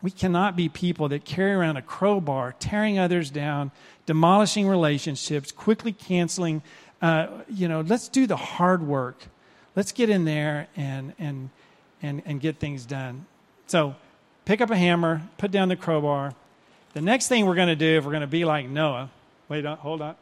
we 0.02 0.10
cannot 0.10 0.56
be 0.56 0.68
people 0.68 1.08
that 1.08 1.24
carry 1.24 1.52
around 1.52 1.76
a 1.76 1.82
crowbar, 1.82 2.54
tearing 2.58 2.98
others 2.98 3.30
down, 3.30 3.70
demolishing 4.04 4.66
relationships, 4.68 5.52
quickly 5.52 5.92
canceling 5.92 6.62
uh, 7.02 7.28
you 7.48 7.68
know, 7.68 7.82
let's 7.82 8.08
do 8.08 8.26
the 8.26 8.36
hard 8.36 8.82
work. 8.82 9.26
Let's 9.76 9.92
get 9.92 10.08
in 10.08 10.24
there 10.24 10.68
and, 10.74 11.12
and, 11.18 11.50
and, 12.02 12.22
and 12.24 12.40
get 12.40 12.58
things 12.58 12.86
done. 12.86 13.26
So 13.66 13.94
pick 14.46 14.62
up 14.62 14.70
a 14.70 14.76
hammer, 14.76 15.22
put 15.36 15.50
down 15.50 15.68
the 15.68 15.76
crowbar. 15.76 16.32
The 16.94 17.02
next 17.02 17.28
thing 17.28 17.44
we're 17.44 17.54
going 17.54 17.68
to 17.68 17.76
do, 17.76 17.98
if 17.98 18.04
we're 18.04 18.12
going 18.12 18.22
to 18.22 18.26
be 18.26 18.46
like 18.46 18.66
Noah, 18.68 19.10
wait, 19.50 19.66
on, 19.66 19.76
hold 19.76 20.00
on. 20.00 20.16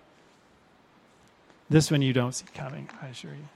This 1.71 1.91
one 1.91 2.03
you 2.03 2.13
don't 2.13 2.33
see 2.33 2.45
coming, 2.53 2.91
I 3.01 3.07
assure 3.09 3.31
you. 3.31 3.49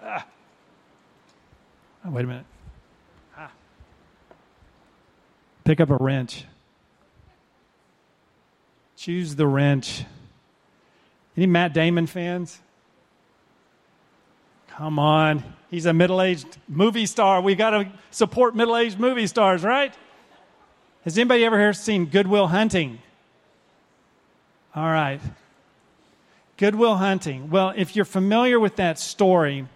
Ah. 0.00 0.26
Oh, 2.04 2.10
wait 2.10 2.24
a 2.24 2.28
minute. 2.28 2.46
Ah. 3.36 3.50
Pick 5.64 5.80
up 5.80 5.90
a 5.90 5.96
wrench. 5.96 6.44
Choose 8.96 9.34
the 9.34 9.46
wrench. 9.46 10.04
Any 11.36 11.46
Matt 11.46 11.74
Damon 11.74 12.06
fans? 12.06 12.60
Come 14.76 14.98
on. 14.98 15.44
He's 15.70 15.86
a 15.86 15.92
middle 15.92 16.20
aged 16.20 16.58
movie 16.68 17.06
star. 17.06 17.40
We 17.40 17.54
got 17.54 17.70
to 17.70 17.88
support 18.10 18.56
middle 18.56 18.76
aged 18.76 18.98
movie 18.98 19.26
stars, 19.26 19.62
right? 19.62 19.94
Has 21.04 21.18
anybody 21.18 21.44
ever 21.44 21.58
here 21.58 21.72
seen 21.72 22.06
Good 22.06 22.26
Will 22.26 22.46
Hunting? 22.46 22.98
All 24.74 24.86
right. 24.86 25.20
Good 26.56 26.74
Will 26.74 26.96
Hunting. 26.96 27.50
Well, 27.50 27.72
if 27.76 27.96
you're 27.96 28.04
familiar 28.04 28.58
with 28.58 28.76
that 28.76 28.98
story, 28.98 29.66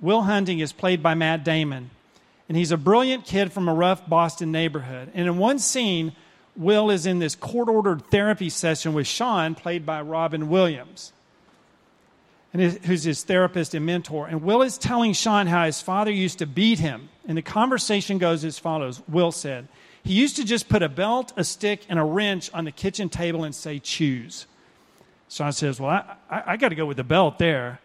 Will 0.00 0.22
Hunting 0.22 0.58
is 0.58 0.72
played 0.72 1.02
by 1.02 1.14
Matt 1.14 1.44
Damon. 1.44 1.90
And 2.48 2.56
he's 2.56 2.72
a 2.72 2.76
brilliant 2.76 3.24
kid 3.24 3.52
from 3.52 3.68
a 3.68 3.74
rough 3.74 4.08
Boston 4.08 4.52
neighborhood. 4.52 5.10
And 5.14 5.26
in 5.26 5.38
one 5.38 5.58
scene, 5.58 6.12
Will 6.54 6.90
is 6.90 7.06
in 7.06 7.18
this 7.18 7.34
court 7.34 7.68
ordered 7.68 8.06
therapy 8.10 8.50
session 8.50 8.94
with 8.94 9.06
Sean, 9.06 9.54
played 9.54 9.84
by 9.84 10.00
Robin 10.00 10.48
Williams, 10.48 11.12
and 12.58 12.72
who's 12.84 13.04
his 13.04 13.22
therapist 13.22 13.74
and 13.74 13.84
mentor. 13.84 14.26
And 14.26 14.42
Will 14.42 14.62
is 14.62 14.78
telling 14.78 15.12
Sean 15.12 15.46
how 15.46 15.66
his 15.66 15.82
father 15.82 16.10
used 16.10 16.38
to 16.38 16.46
beat 16.46 16.78
him. 16.78 17.10
And 17.28 17.36
the 17.36 17.42
conversation 17.42 18.16
goes 18.16 18.44
as 18.44 18.58
follows 18.58 19.02
Will 19.08 19.30
said, 19.30 19.68
He 20.02 20.14
used 20.14 20.36
to 20.36 20.44
just 20.44 20.68
put 20.68 20.82
a 20.82 20.88
belt, 20.88 21.34
a 21.36 21.44
stick, 21.44 21.82
and 21.88 21.98
a 21.98 22.04
wrench 22.04 22.50
on 22.54 22.64
the 22.64 22.72
kitchen 22.72 23.10
table 23.10 23.44
and 23.44 23.54
say, 23.54 23.78
choose. 23.78 24.46
Sean 25.28 25.52
says, 25.52 25.78
Well, 25.78 25.90
I, 25.90 26.16
I, 26.30 26.42
I 26.52 26.56
got 26.56 26.70
to 26.70 26.74
go 26.74 26.86
with 26.86 26.96
the 26.96 27.04
belt 27.04 27.38
there. 27.38 27.80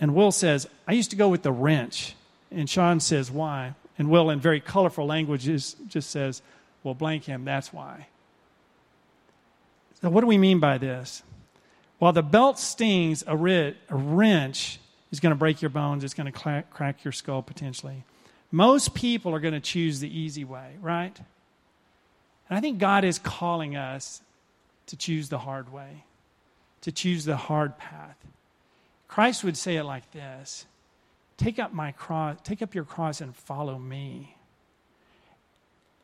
And 0.00 0.14
Will 0.14 0.32
says, 0.32 0.66
I 0.88 0.92
used 0.92 1.10
to 1.10 1.16
go 1.16 1.28
with 1.28 1.42
the 1.42 1.52
wrench. 1.52 2.16
And 2.50 2.68
Sean 2.68 2.98
says, 2.98 3.30
Why? 3.30 3.74
And 3.96 4.10
Will, 4.10 4.30
in 4.30 4.40
very 4.40 4.60
colorful 4.60 5.06
languages, 5.06 5.76
just 5.86 6.10
says, 6.10 6.42
Well, 6.82 6.94
blank 6.94 7.24
him, 7.24 7.44
that's 7.44 7.72
why. 7.72 8.08
So, 10.00 10.10
what 10.10 10.22
do 10.22 10.26
we 10.26 10.38
mean 10.38 10.58
by 10.58 10.78
this? 10.78 11.22
While 12.00 12.14
the 12.14 12.22
belt 12.22 12.58
stings, 12.58 13.22
a, 13.26 13.36
writ, 13.36 13.76
a 13.90 13.94
wrench 13.94 14.80
is 15.12 15.20
going 15.20 15.32
to 15.32 15.36
break 15.36 15.60
your 15.60 15.68
bones, 15.68 16.02
it's 16.02 16.14
going 16.14 16.32
to 16.32 16.64
crack 16.70 17.04
your 17.04 17.12
skull 17.12 17.42
potentially. 17.42 18.04
Most 18.50 18.94
people 18.94 19.34
are 19.34 19.38
going 19.38 19.52
to 19.52 19.60
choose 19.60 20.00
the 20.00 20.08
easy 20.08 20.42
way, 20.42 20.76
right? 20.80 21.16
And 22.48 22.56
I 22.56 22.60
think 22.62 22.78
God 22.78 23.04
is 23.04 23.18
calling 23.18 23.76
us 23.76 24.22
to 24.86 24.96
choose 24.96 25.28
the 25.28 25.38
hard 25.40 25.70
way, 25.74 26.04
to 26.80 26.90
choose 26.90 27.26
the 27.26 27.36
hard 27.36 27.76
path. 27.76 28.16
Christ 29.06 29.44
would 29.44 29.58
say 29.58 29.76
it 29.76 29.84
like 29.84 30.10
this 30.12 30.64
Take 31.36 31.58
up 31.58 31.74
my 31.74 31.92
cross, 31.92 32.38
take 32.42 32.62
up 32.62 32.74
your 32.74 32.84
cross 32.84 33.20
and 33.20 33.36
follow 33.36 33.78
me. 33.78 34.36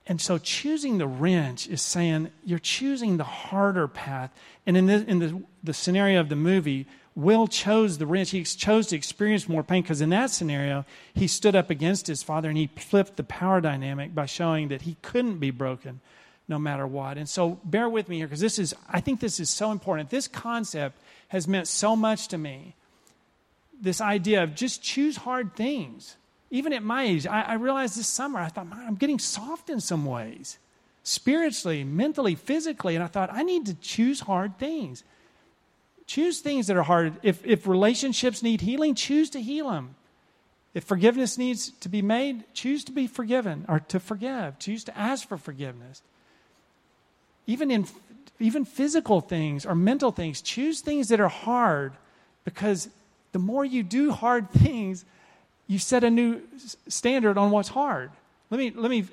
And 0.07 0.21
so 0.21 0.39
choosing 0.39 0.99
the 0.99 1.07
wrench 1.07 1.67
is 1.67 1.83
saying 1.83 2.31
you're 2.45 2.59
choosing 2.59 3.17
the 3.17 3.25
harder 3.25 3.89
path. 3.89 4.31
And 4.67 4.77
in, 4.77 4.87
the, 4.87 5.05
in 5.09 5.19
the, 5.19 5.43
the 5.65 5.75
scenario 5.75 6.21
of 6.21 6.29
the 6.29 6.37
movie, 6.37 6.87
Will 7.17 7.49
chose 7.49 7.97
the 7.97 8.05
wrench. 8.05 8.31
He 8.31 8.45
chose 8.45 8.89
to 8.89 8.97
experience 8.97 9.49
more 9.49 9.63
pain 9.63 9.81
because 9.81 10.03
in 10.03 10.11
that 10.11 10.31
scenario, 10.31 10.85
he 11.15 11.27
stood 11.27 11.57
up 11.57 11.71
against 11.71 12.07
his 12.07 12.23
father 12.23 12.51
and 12.51 12.59
he 12.59 12.67
flipped 12.77 13.17
the 13.17 13.25
power 13.25 13.63
dynamic 13.63 14.15
by 14.15 14.27
showing 14.27 14.69
that 14.69 14.83
he 14.83 14.99
couldn't 15.01 15.39
be 15.39 15.51
broken 15.51 16.01
no 16.47 16.59
matter 16.59 16.87
what. 16.87 17.17
And 17.17 17.27
so 17.27 17.59
bear 17.65 17.89
with 17.89 18.11
me 18.11 18.19
here 18.19 18.27
because 18.27 18.41
this 18.41 18.59
is, 18.59 18.75
I 18.87 19.01
think 19.01 19.21
this 19.21 19.41
is 19.41 19.49
so 19.49 19.73
important. 19.73 20.11
This 20.11 20.29
concept 20.29 21.01
has 21.29 21.49
meant 21.49 21.69
so 21.69 21.97
much 21.97 22.29
to 22.29 22.39
me. 22.39 22.75
This 23.81 24.03
idea 24.03 24.43
of 24.43 24.55
just 24.55 24.83
choose 24.83 25.17
hard 25.17 25.57
things. 25.57 26.19
Even 26.51 26.73
at 26.73 26.83
my 26.83 27.05
age, 27.05 27.27
I, 27.27 27.43
I 27.43 27.55
realized 27.55 27.99
this 27.99 28.07
summer, 28.07 28.39
I 28.39 28.49
thought, 28.49 28.69
I'm 28.73 28.95
getting 28.95 29.19
soft 29.19 29.69
in 29.69 29.81
some 29.81 30.05
ways, 30.05 30.59
spiritually, 31.03 31.83
mentally, 31.85 32.35
physically. 32.35 32.95
And 32.95 33.03
I 33.03 33.09
thought, 33.09 33.31
I 33.33 33.43
need 33.43 33.67
to 33.67 33.75
choose 33.75 34.21
hard 34.21 34.59
things. 34.59 35.03
Choose 36.07 36.41
things 36.41 36.69
that 36.69 36.77
are 36.77 36.85
hard. 36.85 37.15
If, 37.23 37.45
if 37.45 37.67
relationships 37.67 38.43
need 38.43 38.61
healing, 38.61 38.95
choose 38.95 39.29
to 39.31 39.43
heal 39.43 39.71
them. 39.71 39.97
If 40.73 40.85
forgiveness 40.85 41.39
needs 41.39 41.71
to 41.81 41.89
be 41.89 42.03
made, 42.03 42.45
choose 42.53 42.85
to 42.85 42.93
be 42.93 43.07
forgiven 43.07 43.65
or 43.67 43.81
to 43.81 43.99
forgive. 43.99 44.59
Choose 44.59 44.85
to 44.85 44.97
ask 44.97 45.27
for 45.27 45.39
forgiveness. 45.39 46.03
Even 47.47 47.71
in 47.71 47.87
even 48.39 48.65
physical 48.65 49.23
things 49.23 49.65
or 49.65 49.75
mental 49.75 50.13
things, 50.13 50.43
choose 50.43 50.81
things 50.81 51.09
that 51.09 51.21
are 51.21 51.29
hard 51.29 51.95
because 52.45 52.91
the 53.33 53.39
more 53.39 53.65
you 53.65 53.83
do 53.83 54.13
hard 54.13 54.51
things, 54.63 55.05
you 55.67 55.79
set 55.79 56.05
a 56.05 56.11
new 56.11 56.43
standard 56.89 57.37
on 57.37 57.51
what's 57.51 57.69
hard. 57.69 58.11
Let 58.51 58.59
me, 58.59 58.71
let 58.71 58.91
me 58.91 59.05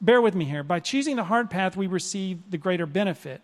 bear 0.00 0.20
with 0.20 0.34
me 0.34 0.44
here. 0.44 0.62
By 0.62 0.80
choosing 0.80 1.16
the 1.16 1.24
hard 1.24 1.50
path, 1.50 1.76
we 1.76 1.86
receive 1.86 2.50
the 2.50 2.58
greater 2.58 2.86
benefit. 2.86 3.40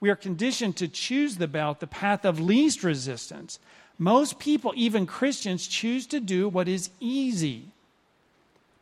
We 0.00 0.10
are 0.10 0.16
conditioned 0.16 0.76
to 0.78 0.88
choose 0.88 1.36
the 1.36 1.46
belt, 1.46 1.80
the 1.80 1.86
path 1.86 2.24
of 2.24 2.40
least 2.40 2.82
resistance. 2.82 3.58
Most 3.98 4.38
people, 4.38 4.72
even 4.74 5.06
Christians, 5.06 5.68
choose 5.68 6.06
to 6.06 6.20
do 6.20 6.48
what 6.48 6.68
is 6.68 6.90
easy. 7.00 7.66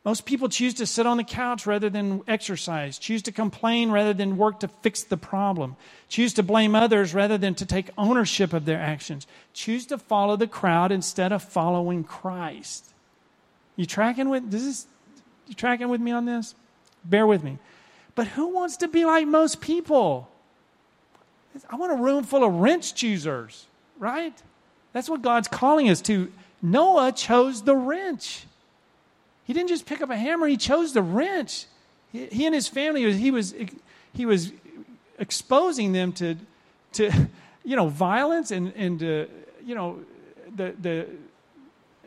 Most 0.05 0.25
people 0.25 0.47
choose 0.47 0.73
to 0.75 0.85
sit 0.85 1.05
on 1.05 1.17
the 1.17 1.25
couch 1.25 1.67
rather 1.67 1.89
than 1.89 2.23
exercise, 2.25 2.97
choose 2.97 3.21
to 3.23 3.33
complain 3.33 3.91
rather 3.91 4.13
than 4.13 4.37
work 4.37 4.61
to 4.61 4.69
fix 4.69 5.03
the 5.03 5.17
problem, 5.17 5.75
choose 6.07 6.33
to 6.35 6.41
blame 6.41 6.73
others 6.73 7.13
rather 7.13 7.37
than 7.37 7.53
to 7.55 7.65
take 7.65 7.89
ownership 7.97 8.53
of 8.53 8.63
their 8.63 8.79
actions, 8.79 9.27
choose 9.53 9.85
to 9.87 9.97
follow 9.97 10.37
the 10.37 10.47
crowd 10.47 10.91
instead 10.93 11.33
of 11.33 11.43
following 11.43 12.05
Christ. 12.05 12.85
You 13.79 13.85
tracking 13.85 14.27
with 14.27 14.51
this? 14.51 14.87
You 15.47 15.55
tracking 15.55 15.87
with 15.87 16.01
me 16.01 16.11
on 16.11 16.25
this? 16.25 16.53
Bear 17.05 17.25
with 17.25 17.45
me. 17.45 17.57
But 18.13 18.27
who 18.27 18.49
wants 18.49 18.75
to 18.77 18.89
be 18.89 19.05
like 19.05 19.25
most 19.25 19.61
people? 19.61 20.27
I 21.69 21.77
want 21.77 21.93
a 21.93 21.95
room 21.95 22.25
full 22.25 22.43
of 22.43 22.55
wrench 22.55 22.93
choosers, 22.93 23.67
right? 23.97 24.33
That's 24.91 25.09
what 25.09 25.21
God's 25.21 25.47
calling 25.47 25.89
us 25.89 26.01
to. 26.01 26.29
Noah 26.61 27.13
chose 27.13 27.61
the 27.61 27.73
wrench. 27.73 28.43
He 29.45 29.53
didn't 29.53 29.69
just 29.69 29.85
pick 29.85 30.01
up 30.01 30.09
a 30.09 30.17
hammer, 30.17 30.47
he 30.47 30.57
chose 30.57 30.91
the 30.91 31.01
wrench. 31.01 31.65
He, 32.11 32.25
he 32.25 32.45
and 32.45 32.53
his 32.53 32.67
family, 32.67 33.13
he 33.13 33.31
was, 33.31 33.55
he 34.13 34.25
was 34.25 34.51
exposing 35.17 35.93
them 35.93 36.11
to, 36.13 36.35
to 36.93 37.29
you 37.63 37.77
know, 37.77 37.87
violence 37.87 38.51
and, 38.51 38.73
and 38.75 39.01
uh, 39.01 39.25
you 39.65 39.73
know, 39.73 40.01
the, 40.53 40.75
the, 40.81 41.07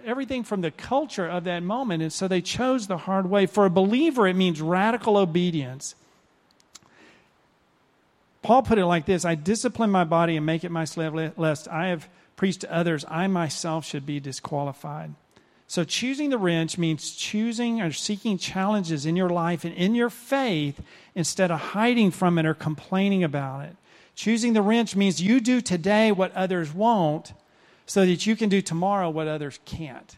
everything 0.04 0.44
from 0.44 0.60
the 0.60 0.70
culture 0.70 1.26
of 1.26 1.44
that 1.44 1.62
moment. 1.62 2.02
And 2.02 2.12
so 2.12 2.28
they 2.28 2.40
chose 2.40 2.86
the 2.86 2.98
hard 2.98 3.28
way. 3.28 3.46
For 3.46 3.66
a 3.66 3.70
believer, 3.70 4.26
it 4.26 4.36
means 4.36 4.60
radical 4.60 5.16
obedience. 5.16 5.94
Paul 8.42 8.62
put 8.62 8.78
it 8.78 8.86
like 8.86 9.06
this 9.06 9.24
I 9.24 9.34
discipline 9.34 9.90
my 9.90 10.04
body 10.04 10.36
and 10.36 10.44
make 10.44 10.64
it 10.64 10.70
my 10.70 10.84
slave, 10.84 11.32
lest 11.36 11.68
I 11.68 11.88
have 11.88 12.08
preached 12.36 12.62
to 12.62 12.74
others, 12.74 13.04
I 13.08 13.28
myself 13.28 13.86
should 13.86 14.04
be 14.04 14.18
disqualified. 14.20 15.14
So, 15.68 15.84
choosing 15.84 16.30
the 16.30 16.38
wrench 16.38 16.76
means 16.76 17.12
choosing 17.12 17.80
or 17.80 17.92
seeking 17.92 18.36
challenges 18.36 19.06
in 19.06 19.16
your 19.16 19.30
life 19.30 19.64
and 19.64 19.74
in 19.74 19.94
your 19.94 20.10
faith 20.10 20.80
instead 21.14 21.50
of 21.50 21.60
hiding 21.60 22.10
from 22.10 22.38
it 22.38 22.44
or 22.44 22.52
complaining 22.52 23.24
about 23.24 23.64
it. 23.64 23.76
Choosing 24.14 24.52
the 24.52 24.60
wrench 24.60 24.94
means 24.94 25.22
you 25.22 25.40
do 25.40 25.60
today 25.60 26.12
what 26.12 26.34
others 26.34 26.74
won't 26.74 27.32
so 27.86 28.06
that 28.06 28.26
you 28.26 28.36
can 28.36 28.48
do 28.48 28.62
tomorrow 28.62 29.10
what 29.10 29.28
others 29.28 29.58
can't. 29.64 30.16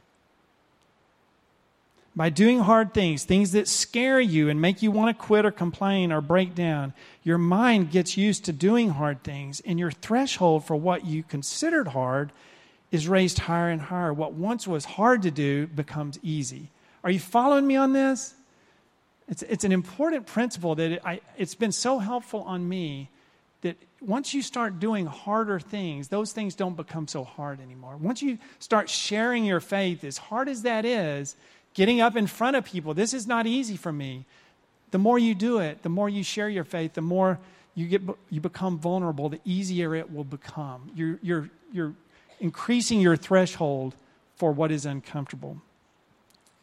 By 2.17 2.29
doing 2.29 2.61
hard 2.61 2.95
things, 2.95 3.25
things 3.25 3.53
that 3.53 3.67
scare 3.67 4.21
you 4.21 4.49
and 4.49 4.61
make 4.61 4.83
you 4.83 4.93
want 4.93 5.17
to 5.17 5.25
quit 5.25 5.45
or 5.45 5.51
complain 5.51 6.13
or 6.13 6.21
break 6.21 6.55
down, 6.55 6.93
your 7.25 7.39
mind 7.39 7.91
gets 7.91 8.17
used 8.17 8.45
to 8.45 8.53
doing 8.53 8.91
hard 8.91 9.25
things, 9.25 9.61
and 9.67 9.81
your 9.81 9.91
threshold 9.91 10.65
for 10.65 10.77
what 10.77 11.05
you 11.05 11.25
considered 11.25 11.89
hard 11.89 12.31
is 12.93 13.09
raised 13.09 13.41
higher 13.41 13.69
and 13.69 13.81
higher. 13.81 14.13
What 14.13 14.35
once 14.35 14.69
was 14.69 14.85
hard 14.85 15.23
to 15.23 15.31
do 15.33 15.67
becomes 15.67 16.21
easy. 16.23 16.69
Are 17.03 17.11
you 17.11 17.19
following 17.19 17.67
me 17.67 17.75
on 17.75 17.93
this? 17.93 18.35
It's, 19.27 19.43
it's 19.43 19.65
an 19.65 19.73
important 19.73 20.27
principle 20.27 20.77
that 20.77 20.93
it, 20.93 21.03
I, 21.05 21.21
it's 21.37 21.57
been 21.57 21.73
so 21.73 21.99
helpful 21.99 22.43
on 22.43 22.69
me 22.69 23.09
once 24.07 24.35
you 24.35 24.43
start 24.43 24.81
doing 24.81 25.07
harder 25.07 25.59
things, 25.59 26.09
those 26.09 26.33
things 26.33 26.55
don't 26.55 26.77
become 26.77 27.09
so 27.09 27.25
hard 27.25 27.61
anymore. 27.61 27.97
Once 27.97 28.23
you 28.23 28.39
start 28.59 28.89
sharing 28.89 29.45
your 29.45 29.61
faith, 29.61 30.05
as 30.05 30.19
hard 30.19 30.49
as 30.49 30.63
that 30.63 30.85
is, 30.85 31.37
getting 31.75 32.01
up 32.01 32.17
in 32.17 32.27
front 32.27 32.57
of 32.57 32.65
people, 32.65 32.95
this 32.95 33.15
is 33.15 33.27
not 33.27 33.47
easy 33.47 33.77
for 33.77 33.93
me. 33.93 34.25
The 34.91 34.99
more 34.99 35.19
you 35.19 35.35
do 35.35 35.59
it, 35.59 35.83
the 35.83 35.89
more 35.89 36.09
you 36.09 36.23
share 36.23 36.49
your 36.49 36.65
faith, 36.65 36.95
the 36.95 37.03
more 37.03 37.39
you, 37.75 37.87
get, 37.87 38.03
you 38.31 38.41
become 38.41 38.79
vulnerable, 38.79 39.29
the 39.29 39.41
easier 39.45 39.95
it 39.95 40.13
will 40.13 40.25
become. 40.25 40.91
You're, 40.95 41.19
you're, 41.23 41.51
you're 41.73 41.95
increasing 42.41 43.01
your 43.01 43.17
threshold 43.17 43.95
for 44.37 44.53
what 44.53 44.71
is 44.71 44.87
uncomfortable. 44.87 45.61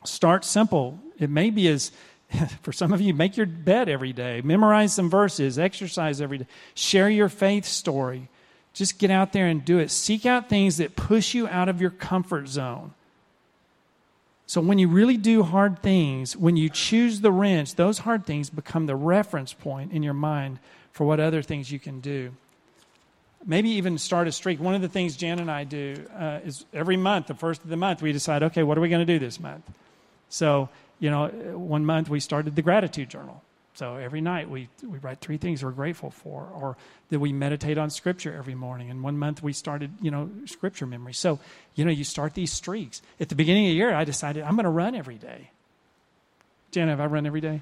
Start 0.03 0.45
simple. 0.45 0.99
It 1.19 1.29
may 1.29 1.49
be 1.49 1.67
as 1.67 1.91
for 2.61 2.71
some 2.71 2.93
of 2.93 3.01
you, 3.01 3.13
make 3.13 3.37
your 3.37 3.45
bed 3.45 3.89
every 3.89 4.13
day, 4.13 4.41
memorize 4.43 4.93
some 4.93 5.09
verses, 5.09 5.59
exercise 5.59 6.21
every 6.21 6.39
day, 6.39 6.47
share 6.73 7.09
your 7.09 7.29
faith 7.29 7.65
story. 7.65 8.27
Just 8.73 8.99
get 8.99 9.11
out 9.11 9.33
there 9.33 9.47
and 9.47 9.65
do 9.65 9.79
it. 9.79 9.91
Seek 9.91 10.25
out 10.25 10.47
things 10.47 10.77
that 10.77 10.95
push 10.95 11.33
you 11.33 11.47
out 11.47 11.67
of 11.67 11.81
your 11.81 11.89
comfort 11.89 12.47
zone. 12.47 12.93
So, 14.47 14.61
when 14.61 14.79
you 14.79 14.87
really 14.87 15.17
do 15.17 15.43
hard 15.43 15.81
things, 15.81 16.35
when 16.35 16.57
you 16.57 16.69
choose 16.69 17.21
the 17.21 17.31
wrench, 17.31 17.75
those 17.75 17.99
hard 17.99 18.25
things 18.25 18.49
become 18.49 18.85
the 18.85 18.95
reference 18.95 19.53
point 19.53 19.91
in 19.91 20.03
your 20.03 20.13
mind 20.13 20.59
for 20.91 21.05
what 21.05 21.19
other 21.19 21.41
things 21.41 21.71
you 21.71 21.79
can 21.79 21.99
do. 21.99 22.31
Maybe 23.45 23.69
even 23.71 23.97
start 23.97 24.27
a 24.27 24.31
streak. 24.31 24.59
One 24.59 24.75
of 24.75 24.81
the 24.81 24.89
things 24.89 25.17
Jan 25.17 25.39
and 25.39 25.49
I 25.49 25.63
do 25.63 26.05
uh, 26.17 26.39
is 26.43 26.65
every 26.73 26.97
month, 26.97 27.27
the 27.27 27.33
first 27.33 27.63
of 27.63 27.69
the 27.69 27.77
month, 27.77 28.01
we 28.01 28.11
decide, 28.11 28.43
okay, 28.43 28.61
what 28.61 28.77
are 28.77 28.81
we 28.81 28.89
going 28.89 29.05
to 29.05 29.13
do 29.13 29.19
this 29.19 29.39
month? 29.39 29.63
So 30.29 30.69
you 31.01 31.09
know, 31.09 31.27
one 31.57 31.85
month 31.85 32.07
we 32.07 32.21
started 32.21 32.55
the 32.55 32.61
gratitude 32.61 33.09
journal. 33.09 33.41
So 33.73 33.95
every 33.95 34.21
night 34.21 34.49
we, 34.49 34.69
we 34.83 34.99
write 34.99 35.19
three 35.19 35.37
things 35.37 35.63
we're 35.63 35.71
grateful 35.71 36.11
for, 36.11 36.47
or 36.53 36.77
that 37.09 37.19
we 37.19 37.33
meditate 37.33 37.77
on 37.77 37.89
scripture 37.89 38.35
every 38.37 38.53
morning. 38.53 38.91
And 38.91 39.03
one 39.03 39.17
month 39.17 39.41
we 39.41 39.51
started, 39.51 39.91
you 39.99 40.11
know, 40.11 40.29
scripture 40.45 40.85
memory. 40.85 41.13
So, 41.13 41.39
you 41.75 41.83
know, 41.83 41.91
you 41.91 42.03
start 42.03 42.35
these 42.35 42.53
streaks. 42.53 43.01
At 43.19 43.29
the 43.29 43.35
beginning 43.35 43.65
of 43.65 43.71
the 43.71 43.75
year, 43.75 43.93
I 43.93 44.03
decided 44.03 44.43
I'm 44.43 44.55
going 44.55 44.65
to 44.65 44.69
run 44.69 44.93
every 44.93 45.15
day. 45.15 45.49
Jana, 46.71 46.91
have 46.91 46.99
I 46.99 47.05
run 47.07 47.25
every 47.25 47.41
day? 47.41 47.61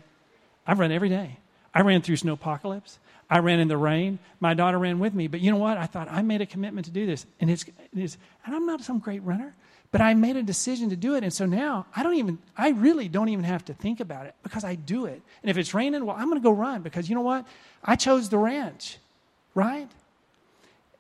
I 0.68 0.74
run 0.74 0.92
every 0.92 1.10
day. 1.10 1.38
I 1.74 1.82
ran 1.82 2.02
through 2.02 2.18
snow 2.18 2.34
apocalypse. 2.34 3.00
I 3.30 3.40
ran 3.40 3.60
in 3.60 3.68
the 3.68 3.78
rain. 3.78 4.20
My 4.40 4.54
daughter 4.54 4.80
ran 4.80 5.00
with 5.00 5.14
me. 5.14 5.28
But 5.28 5.42
you 5.42 5.52
know 5.52 5.58
what? 5.58 5.78
I 5.78 5.86
thought 5.86 6.08
I 6.10 6.22
made 6.22 6.42
a 6.42 6.46
commitment 6.46 6.86
to 6.86 6.92
do 6.92 7.06
this. 7.06 7.26
And 7.40 7.50
it's, 7.50 7.64
it's 7.96 8.18
and 8.46 8.56
I'm 8.56 8.66
not 8.66 8.82
some 8.82 9.00
great 9.00 9.24
runner, 9.24 9.56
But 9.92 10.02
I 10.02 10.14
made 10.14 10.36
a 10.36 10.44
decision 10.44 10.90
to 10.90 10.96
do 10.96 11.16
it. 11.16 11.24
And 11.24 11.34
so 11.34 11.46
now 11.46 11.86
I 11.96 12.04
don't 12.04 12.16
even, 12.16 12.40
I 12.58 12.70
really 12.70 13.08
don't 13.08 13.30
even 13.30 13.46
have 13.46 13.66
to 13.66 13.74
think 13.74 14.00
about 14.00 14.26
it 14.26 14.36
because 14.44 14.64
I 14.64 14.76
do 14.76 15.06
it. 15.06 15.22
And 15.44 15.50
if 15.50 15.58
it's 15.58 15.74
raining, 15.74 16.06
well, 16.06 16.16
I'm 16.18 16.30
going 16.30 16.42
to 16.42 16.44
go 16.44 16.52
run 16.52 16.82
because 16.82 17.10
you 17.10 17.16
know 17.16 17.22
what? 17.22 17.46
I 17.84 17.96
chose 17.96 18.30
the 18.30 18.38
wrench, 18.38 18.98
right? 19.56 19.88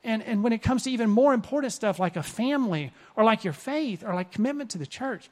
And, 0.03 0.23
and 0.23 0.43
when 0.43 0.53
it 0.53 0.61
comes 0.61 0.83
to 0.83 0.91
even 0.91 1.09
more 1.09 1.33
important 1.33 1.73
stuff 1.73 1.99
like 1.99 2.15
a 2.15 2.23
family 2.23 2.91
or 3.15 3.23
like 3.23 3.43
your 3.43 3.53
faith 3.53 4.03
or 4.03 4.13
like 4.15 4.31
commitment 4.31 4.71
to 4.71 4.77
the 4.77 4.87
church, 4.87 5.29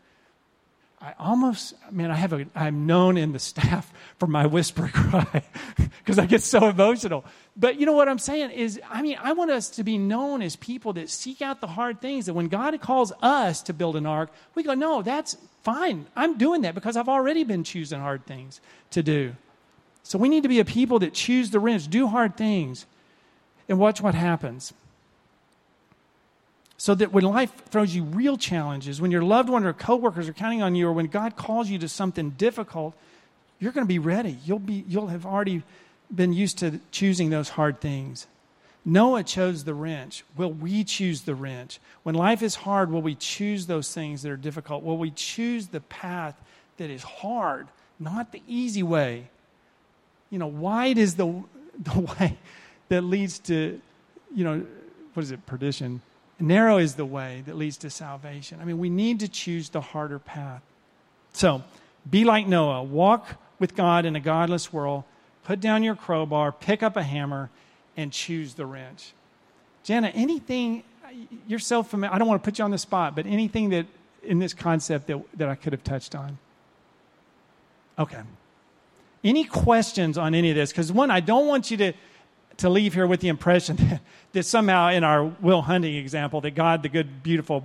I 0.99 1.13
almost, 1.19 1.75
I 1.87 1.91
mean, 1.91 2.09
I 2.09 2.15
have 2.15 2.33
a, 2.33 2.47
I'm 2.55 2.87
known 2.87 3.17
in 3.17 3.31
the 3.31 3.39
staff 3.39 3.91
for 4.17 4.27
my 4.27 4.45
whisper 4.47 4.87
cry 4.93 5.43
because 5.77 6.17
I 6.17 6.25
get 6.25 6.41
so 6.41 6.67
emotional. 6.69 7.23
But 7.55 7.79
you 7.79 7.85
know 7.85 7.93
what 7.93 8.09
I'm 8.09 8.19
saying 8.19 8.51
is, 8.51 8.79
I 8.89 9.01
mean, 9.01 9.17
I 9.21 9.33
want 9.33 9.51
us 9.51 9.69
to 9.71 9.83
be 9.83 9.97
known 9.97 10.41
as 10.41 10.55
people 10.55 10.93
that 10.93 11.09
seek 11.09 11.41
out 11.41 11.61
the 11.61 11.67
hard 11.67 12.01
things. 12.01 12.25
That 12.25 12.33
when 12.33 12.47
God 12.47 12.79
calls 12.81 13.13
us 13.21 13.61
to 13.63 13.73
build 13.73 13.95
an 13.95 14.05
ark, 14.07 14.31
we 14.55 14.63
go, 14.63 14.73
no, 14.73 15.03
that's 15.03 15.37
fine. 15.63 16.07
I'm 16.15 16.37
doing 16.37 16.61
that 16.61 16.73
because 16.73 16.97
I've 16.97 17.09
already 17.09 17.43
been 17.43 17.63
choosing 17.63 17.99
hard 17.99 18.25
things 18.25 18.59
to 18.91 19.03
do. 19.03 19.35
So 20.01 20.17
we 20.17 20.29
need 20.29 20.43
to 20.43 20.49
be 20.49 20.59
a 20.59 20.65
people 20.65 20.99
that 20.99 21.13
choose 21.13 21.51
the 21.51 21.59
wrench, 21.59 21.89
do 21.89 22.07
hard 22.07 22.37
things, 22.37 22.85
and 23.69 23.77
watch 23.77 24.01
what 24.01 24.15
happens. 24.15 24.73
So 26.77 26.93
that 26.95 27.11
when 27.11 27.23
life 27.23 27.51
throws 27.69 27.95
you 27.95 28.03
real 28.03 28.37
challenges, 28.37 29.01
when 29.01 29.09
your 29.09 29.23
loved 29.23 29.49
one 29.49 29.65
or 29.65 29.73
coworkers 29.73 30.29
are 30.29 30.33
counting 30.33 30.61
on 30.61 30.75
you, 30.75 30.87
or 30.87 30.93
when 30.93 31.07
God 31.07 31.35
calls 31.35 31.69
you 31.69 31.79
to 31.79 31.89
something 31.89 32.31
difficult, 32.31 32.95
you're 33.59 33.71
going 33.71 33.85
to 33.85 33.89
be 33.89 33.99
ready. 33.99 34.37
You'll, 34.45 34.59
be, 34.59 34.85
you'll 34.87 35.07
have 35.07 35.25
already 35.25 35.63
been 36.13 36.33
used 36.33 36.59
to 36.59 36.79
choosing 36.91 37.29
those 37.29 37.49
hard 37.49 37.81
things. 37.81 38.27
Noah 38.85 39.23
chose 39.23 39.65
the 39.65 39.73
wrench. 39.73 40.23
Will 40.37 40.51
we 40.51 40.85
choose 40.85 41.23
the 41.23 41.35
wrench? 41.35 41.79
When 42.03 42.15
life 42.15 42.41
is 42.41 42.55
hard, 42.55 42.89
will 42.89 43.01
we 43.01 43.15
choose 43.15 43.65
those 43.65 43.93
things 43.93 44.21
that 44.21 44.31
are 44.31 44.37
difficult? 44.37 44.83
Will 44.83 44.97
we 44.97 45.11
choose 45.11 45.67
the 45.67 45.81
path 45.81 46.41
that 46.77 46.89
is 46.89 47.03
hard, 47.03 47.67
not 47.99 48.31
the 48.31 48.41
easy 48.47 48.83
way? 48.83 49.27
You 50.29 50.39
know, 50.39 50.47
wide 50.47 50.97
is 50.97 51.15
the, 51.15 51.43
the 51.79 51.99
way 51.99 52.37
that 52.87 53.01
leads 53.01 53.39
to, 53.39 53.81
you 54.33 54.43
know, 54.43 54.65
what 55.13 55.23
is 55.23 55.31
it, 55.31 55.45
perdition? 55.45 56.01
Narrow 56.39 56.77
is 56.77 56.95
the 56.95 57.05
way 57.05 57.43
that 57.45 57.55
leads 57.55 57.77
to 57.77 57.89
salvation. 57.89 58.59
I 58.61 58.65
mean, 58.65 58.77
we 58.77 58.89
need 58.89 59.19
to 59.21 59.27
choose 59.27 59.69
the 59.69 59.81
harder 59.81 60.19
path. 60.19 60.61
So, 61.33 61.63
be 62.09 62.23
like 62.23 62.47
Noah. 62.47 62.83
Walk 62.83 63.37
with 63.59 63.75
God 63.75 64.05
in 64.05 64.15
a 64.15 64.19
godless 64.19 64.71
world. 64.71 65.03
Put 65.43 65.59
down 65.59 65.83
your 65.83 65.95
crowbar, 65.95 66.51
pick 66.51 66.83
up 66.83 66.95
a 66.95 67.03
hammer, 67.03 67.49
and 67.95 68.11
choose 68.11 68.53
the 68.53 68.65
wrench. 68.65 69.13
Jenna, 69.83 70.09
anything, 70.09 70.83
you're 71.47 71.59
so 71.59 71.81
familiar, 71.81 72.13
I 72.13 72.19
don't 72.19 72.27
want 72.27 72.43
to 72.43 72.45
put 72.45 72.59
you 72.59 72.65
on 72.65 72.71
the 72.71 72.77
spot, 72.77 73.15
but 73.15 73.25
anything 73.25 73.69
that 73.69 73.87
in 74.23 74.39
this 74.39 74.53
concept 74.53 75.07
that, 75.07 75.21
that 75.37 75.49
I 75.49 75.55
could 75.55 75.73
have 75.73 75.83
touched 75.83 76.13
on? 76.13 76.37
Okay. 77.97 78.21
Any 79.23 79.45
questions 79.45 80.17
on 80.17 80.35
any 80.35 80.49
of 80.51 80.55
this? 80.55 80.71
Because, 80.71 80.91
one, 80.91 81.09
I 81.09 81.19
don't 81.19 81.47
want 81.47 81.71
you 81.71 81.77
to 81.77 81.93
to 82.57 82.69
leave 82.69 82.93
here 82.93 83.07
with 83.07 83.19
the 83.19 83.27
impression 83.27 83.75
that, 83.77 84.01
that 84.33 84.43
somehow 84.43 84.89
in 84.89 85.03
our 85.03 85.23
Will 85.23 85.61
Hunting 85.61 85.95
example, 85.95 86.41
that 86.41 86.51
God, 86.51 86.83
the 86.83 86.89
good, 86.89 87.23
beautiful, 87.23 87.63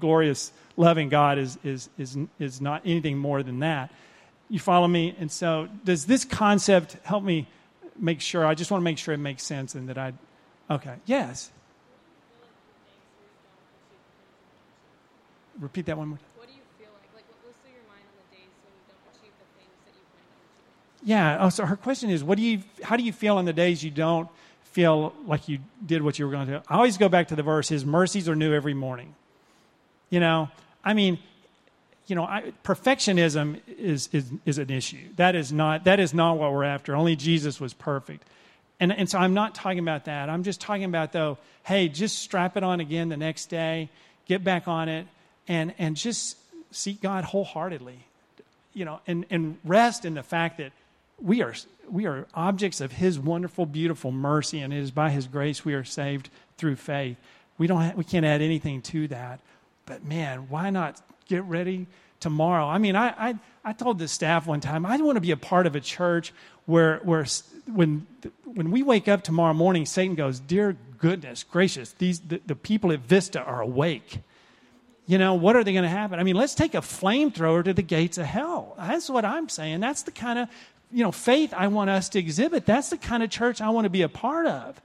glorious, 0.00 0.52
loving 0.76 1.08
God, 1.08 1.38
is, 1.38 1.58
is, 1.64 1.88
is, 1.98 2.16
is 2.38 2.60
not 2.60 2.82
anything 2.84 3.18
more 3.18 3.42
than 3.42 3.60
that. 3.60 3.92
You 4.48 4.58
follow 4.58 4.88
me? 4.88 5.14
And 5.18 5.30
so, 5.30 5.68
does 5.84 6.04
this 6.04 6.24
concept 6.24 6.96
help 7.04 7.24
me 7.24 7.48
make 7.98 8.20
sure? 8.20 8.44
I 8.46 8.54
just 8.54 8.70
want 8.70 8.82
to 8.82 8.84
make 8.84 8.98
sure 8.98 9.14
it 9.14 9.18
makes 9.18 9.42
sense 9.42 9.74
and 9.74 9.88
that 9.88 9.98
I. 9.98 10.12
Okay. 10.70 10.94
Yes. 11.06 11.50
Repeat 15.58 15.86
that 15.86 15.96
one 15.96 16.08
more 16.08 16.18
time. 16.18 16.31
Yeah. 21.04 21.38
Oh, 21.40 21.48
so 21.48 21.66
her 21.66 21.76
question 21.76 22.10
is, 22.10 22.22
what 22.22 22.38
do 22.38 22.44
you, 22.44 22.62
how 22.82 22.96
do 22.96 23.02
you 23.02 23.12
feel 23.12 23.36
on 23.36 23.44
the 23.44 23.52
days 23.52 23.82
you 23.82 23.90
don't 23.90 24.28
feel 24.64 25.12
like 25.26 25.48
you 25.48 25.58
did 25.84 26.02
what 26.02 26.18
you 26.18 26.26
were 26.26 26.32
going 26.32 26.46
to 26.46 26.52
do? 26.54 26.62
I 26.68 26.76
always 26.76 26.96
go 26.96 27.08
back 27.08 27.28
to 27.28 27.36
the 27.36 27.42
verse, 27.42 27.68
His 27.68 27.84
mercies 27.84 28.28
are 28.28 28.36
new 28.36 28.54
every 28.54 28.74
morning. 28.74 29.14
You 30.10 30.20
know, 30.20 30.48
I 30.84 30.94
mean, 30.94 31.18
you 32.06 32.16
know, 32.16 32.24
I, 32.24 32.52
perfectionism 32.64 33.60
is, 33.78 34.08
is, 34.12 34.30
is 34.44 34.58
an 34.58 34.70
issue. 34.70 35.08
That 35.16 35.34
is, 35.34 35.52
not, 35.52 35.84
that 35.84 36.00
is 36.00 36.12
not 36.12 36.36
what 36.38 36.52
we're 36.52 36.64
after. 36.64 36.94
Only 36.94 37.16
Jesus 37.16 37.60
was 37.60 37.72
perfect. 37.72 38.24
And, 38.80 38.92
and 38.92 39.08
so 39.08 39.18
I'm 39.18 39.34
not 39.34 39.54
talking 39.54 39.78
about 39.78 40.06
that. 40.06 40.28
I'm 40.28 40.42
just 40.42 40.60
talking 40.60 40.84
about, 40.84 41.12
though, 41.12 41.38
hey, 41.64 41.88
just 41.88 42.18
strap 42.18 42.56
it 42.56 42.64
on 42.64 42.80
again 42.80 43.08
the 43.08 43.16
next 43.16 43.46
day, 43.46 43.88
get 44.26 44.42
back 44.42 44.68
on 44.68 44.88
it, 44.88 45.06
and, 45.48 45.72
and 45.78 45.96
just 45.96 46.36
seek 46.72 47.00
God 47.00 47.24
wholeheartedly. 47.24 47.98
You 48.74 48.84
know, 48.86 49.00
and, 49.06 49.26
and 49.30 49.58
rest 49.64 50.04
in 50.04 50.14
the 50.14 50.22
fact 50.22 50.58
that 50.58 50.72
we 51.22 51.42
are, 51.42 51.54
we 51.88 52.06
are 52.06 52.26
objects 52.34 52.80
of 52.80 52.92
His 52.92 53.18
wonderful, 53.18 53.66
beautiful 53.66 54.10
mercy, 54.10 54.60
and 54.60 54.72
it 54.72 54.78
is 54.78 54.90
by 54.90 55.10
His 55.10 55.26
grace 55.26 55.64
we 55.64 55.74
are 55.74 55.84
saved 55.84 56.28
through 56.58 56.76
faith. 56.76 57.16
We, 57.58 57.66
don't 57.66 57.96
we 57.96 58.04
can't 58.04 58.26
add 58.26 58.42
anything 58.42 58.82
to 58.82 59.08
that. 59.08 59.40
But 59.86 60.04
man, 60.04 60.48
why 60.48 60.70
not 60.70 61.00
get 61.28 61.44
ready 61.44 61.86
tomorrow? 62.20 62.66
I 62.66 62.78
mean, 62.78 62.96
I, 62.96 63.08
I, 63.18 63.34
I 63.64 63.72
told 63.72 63.98
the 63.98 64.08
staff 64.08 64.46
one 64.46 64.60
time, 64.60 64.84
I 64.84 64.96
want 64.98 65.16
to 65.16 65.20
be 65.20 65.30
a 65.30 65.36
part 65.36 65.66
of 65.66 65.76
a 65.76 65.80
church 65.80 66.32
where, 66.66 66.98
where 66.98 67.26
when, 67.66 68.06
when 68.44 68.70
we 68.70 68.82
wake 68.82 69.08
up 69.08 69.22
tomorrow 69.22 69.54
morning, 69.54 69.86
Satan 69.86 70.14
goes, 70.14 70.40
Dear 70.40 70.76
goodness 70.98 71.42
gracious, 71.42 71.92
these, 71.92 72.20
the, 72.20 72.40
the 72.46 72.54
people 72.54 72.92
at 72.92 73.00
Vista 73.00 73.40
are 73.40 73.60
awake 73.60 74.18
you 75.06 75.18
know, 75.18 75.34
what 75.34 75.56
are 75.56 75.64
they 75.64 75.72
going 75.72 75.82
to 75.82 75.88
happen? 75.88 76.18
I 76.18 76.22
mean, 76.22 76.36
let's 76.36 76.54
take 76.54 76.74
a 76.74 76.78
flamethrower 76.78 77.64
to 77.64 77.74
the 77.74 77.82
gates 77.82 78.18
of 78.18 78.26
hell. 78.26 78.74
That's 78.78 79.10
what 79.10 79.24
I'm 79.24 79.48
saying. 79.48 79.80
That's 79.80 80.02
the 80.02 80.12
kind 80.12 80.38
of 80.38 80.48
you 80.92 81.02
know, 81.02 81.12
faith 81.12 81.54
I 81.56 81.68
want 81.68 81.90
us 81.90 82.08
to 82.10 82.18
exhibit. 82.18 82.66
That's 82.66 82.90
the 82.90 82.98
kind 82.98 83.22
of 83.22 83.30
church 83.30 83.60
I 83.60 83.70
want 83.70 83.86
to 83.86 83.90
be 83.90 84.02
a 84.02 84.08
part 84.08 84.46
of. 84.46 84.80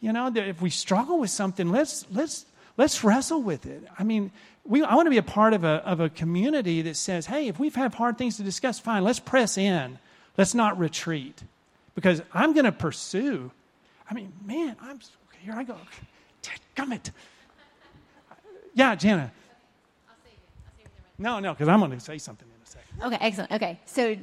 You 0.00 0.12
know, 0.12 0.30
if 0.34 0.60
we 0.60 0.70
struggle 0.70 1.18
with 1.18 1.30
something, 1.30 1.70
let's 1.70 2.06
let's 2.10 2.46
let's 2.76 3.04
wrestle 3.04 3.42
with 3.42 3.66
it. 3.66 3.82
I 3.98 4.04
mean, 4.04 4.30
we, 4.64 4.82
I 4.82 4.94
want 4.94 5.06
to 5.06 5.10
be 5.10 5.18
a 5.18 5.22
part 5.22 5.52
of 5.52 5.64
a, 5.64 5.82
of 5.86 6.00
a 6.00 6.08
community 6.08 6.82
that 6.82 6.96
says, 6.96 7.26
hey, 7.26 7.48
if 7.48 7.58
we've 7.58 7.74
had 7.74 7.94
hard 7.94 8.18
things 8.18 8.36
to 8.36 8.42
discuss, 8.42 8.78
fine, 8.78 9.04
let's 9.04 9.20
press 9.20 9.56
in. 9.56 9.98
Let's 10.36 10.54
not 10.54 10.78
retreat. 10.78 11.42
Because 11.94 12.20
I'm 12.34 12.52
going 12.52 12.64
to 12.64 12.72
pursue. 12.72 13.50
I 14.10 14.14
mean, 14.14 14.32
man, 14.44 14.76
I'm, 14.82 14.96
okay, 14.96 15.40
here 15.42 15.54
I 15.54 15.64
go. 15.64 15.76
Come 16.74 16.92
it. 16.92 17.10
Yeah, 18.74 18.94
Jana. 18.94 19.32
No, 21.18 21.40
no, 21.40 21.54
because 21.54 21.68
I'm 21.68 21.80
going 21.80 21.92
to 21.92 22.00
say 22.00 22.18
something 22.18 22.46
in 22.46 22.62
a 22.62 22.66
second. 22.68 23.02
Okay, 23.02 23.26
excellent. 23.26 23.52
Okay, 23.52 23.80
so 23.86 24.16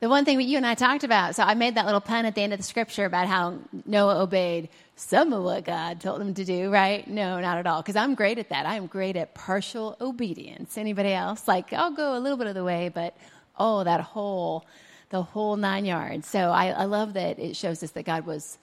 the 0.00 0.08
one 0.08 0.24
thing 0.24 0.38
that 0.38 0.44
you 0.44 0.56
and 0.56 0.66
I 0.66 0.74
talked 0.74 1.02
about. 1.02 1.34
So 1.34 1.42
I 1.42 1.54
made 1.54 1.74
that 1.74 1.86
little 1.86 2.00
pun 2.00 2.24
at 2.24 2.34
the 2.34 2.42
end 2.42 2.52
of 2.52 2.58
the 2.58 2.64
scripture 2.64 3.04
about 3.04 3.26
how 3.26 3.58
Noah 3.84 4.22
obeyed 4.22 4.68
some 4.94 5.32
of 5.32 5.42
what 5.42 5.64
God 5.64 6.00
told 6.00 6.20
him 6.20 6.34
to 6.34 6.44
do, 6.44 6.70
right? 6.70 7.06
No, 7.08 7.40
not 7.40 7.58
at 7.58 7.66
all. 7.66 7.82
Because 7.82 7.96
I'm 7.96 8.14
great 8.14 8.38
at 8.38 8.48
that. 8.50 8.66
I'm 8.66 8.86
great 8.86 9.16
at 9.16 9.34
partial 9.34 9.96
obedience. 10.00 10.78
Anybody 10.78 11.12
else? 11.12 11.48
Like, 11.48 11.72
I'll 11.72 11.92
go 11.92 12.16
a 12.16 12.20
little 12.20 12.38
bit 12.38 12.46
of 12.46 12.54
the 12.54 12.64
way, 12.64 12.90
but 12.92 13.16
oh, 13.58 13.82
that 13.84 14.00
whole, 14.00 14.64
the 15.10 15.22
whole 15.22 15.56
nine 15.56 15.84
yards. 15.84 16.28
So 16.28 16.38
I, 16.38 16.68
I 16.68 16.84
love 16.84 17.14
that 17.14 17.38
it 17.38 17.56
shows 17.56 17.82
us 17.82 17.90
that 17.92 18.04
God 18.04 18.24
was, 18.24 18.58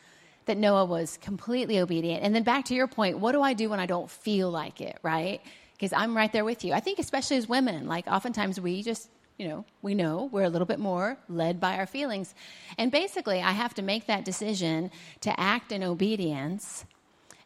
that 0.46 0.58
Noah 0.58 0.86
was 0.86 1.18
completely 1.18 1.80
obedient. 1.80 2.24
And 2.24 2.34
then 2.34 2.44
back 2.44 2.66
to 2.66 2.74
your 2.74 2.88
point, 2.88 3.20
what 3.20 3.34
do 3.34 3.42
I 3.42 3.54
do 3.54 3.70
when 3.70 3.80
I 3.80 3.86
don't 3.86 4.10
feel 4.10 4.50
like 4.50 4.80
it, 4.80 4.98
right? 5.04 5.42
Because 5.74 5.92
I'm 5.92 6.16
right 6.16 6.32
there 6.32 6.46
with 6.46 6.64
you. 6.64 6.72
I 6.72 6.80
think, 6.80 7.00
especially 7.00 7.36
as 7.38 7.50
women, 7.50 7.88
like 7.88 8.08
oftentimes 8.08 8.60
we 8.60 8.84
just 8.84 9.10
you 9.38 9.48
know, 9.48 9.66
we 9.82 9.94
know 9.94 10.30
we're 10.32 10.44
a 10.44 10.50
little 10.50 10.66
bit 10.66 10.80
more 10.80 11.18
led 11.28 11.60
by 11.60 11.78
our 11.78 11.86
feelings. 11.86 12.34
And 12.78 12.92
basically, 12.92 13.42
I 13.42 13.52
have 13.52 13.74
to 13.76 13.82
make 13.82 14.08
that 14.08 14.24
decision 14.24 14.92
to 15.22 15.40
act 15.40 15.72
in 15.72 15.84
obedience 15.84 16.86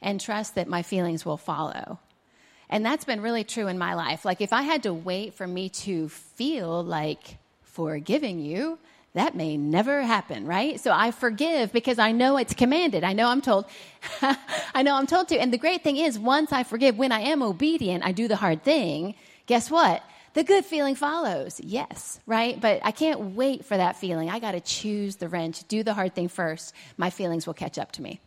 and 0.02 0.22
trust 0.22 0.56
that 0.56 0.68
my 0.68 0.84
feelings 0.84 1.26
will 1.26 1.38
follow. 1.38 2.00
And 2.70 2.86
that's 2.86 3.06
been 3.06 3.22
really 3.22 3.44
true 3.44 3.68
in 3.68 3.80
my 3.80 3.96
life. 3.96 4.24
Like, 4.24 4.42
if 4.42 4.54
I 4.54 4.62
had 4.62 4.84
to 4.84 4.94
wait 4.94 5.34
for 5.34 5.48
me 5.48 5.70
to 5.70 6.10
feel 6.10 6.84
like 6.84 7.38
forgiving 7.64 8.40
you, 8.40 8.78
that 9.14 9.36
may 9.36 9.58
never 9.58 10.04
happen, 10.04 10.46
right? 10.46 10.80
So 10.80 10.92
I 10.92 11.10
forgive 11.10 11.74
because 11.74 11.98
I 11.98 12.12
know 12.12 12.38
it's 12.38 12.54
commanded. 12.54 13.04
I 13.04 13.14
know 13.14 13.28
I'm 13.28 13.42
told. 13.42 13.66
I 14.22 14.84
know 14.84 14.96
I'm 14.96 15.08
told 15.08 15.30
to. 15.30 15.40
And 15.40 15.52
the 15.52 15.58
great 15.58 15.84
thing 15.84 15.98
is, 15.98 16.20
once 16.20 16.52
I 16.52 16.62
forgive, 16.62 17.00
when 17.00 17.12
I 17.12 17.22
am 17.22 17.42
obedient, 17.42 18.06
I 18.06 18.12
do 18.12 18.28
the 18.28 18.36
hard 18.36 18.64
thing. 18.64 19.16
Guess 19.48 19.72
what? 19.72 20.04
The 20.40 20.46
good 20.46 20.64
feeling 20.64 20.96
follows. 20.96 21.60
Yes, 21.62 22.18
right? 22.26 22.60
But 22.62 22.80
I 22.86 22.92
can't 22.92 23.36
wait 23.36 23.66
for 23.66 23.76
that 23.76 23.98
feeling. 23.98 24.30
I 24.30 24.40
got 24.40 24.54
to 24.54 24.62
choose 24.62 25.18
the 25.18 25.28
wrench, 25.28 25.68
do 25.68 25.84
the 25.84 25.94
hard 25.94 26.16
thing 26.16 26.30
first. 26.30 26.74
My 26.96 27.10
feelings 27.10 27.46
will 27.46 27.54
catch 27.54 27.78
up 27.78 27.92
to 27.94 28.02
me. 28.02 28.22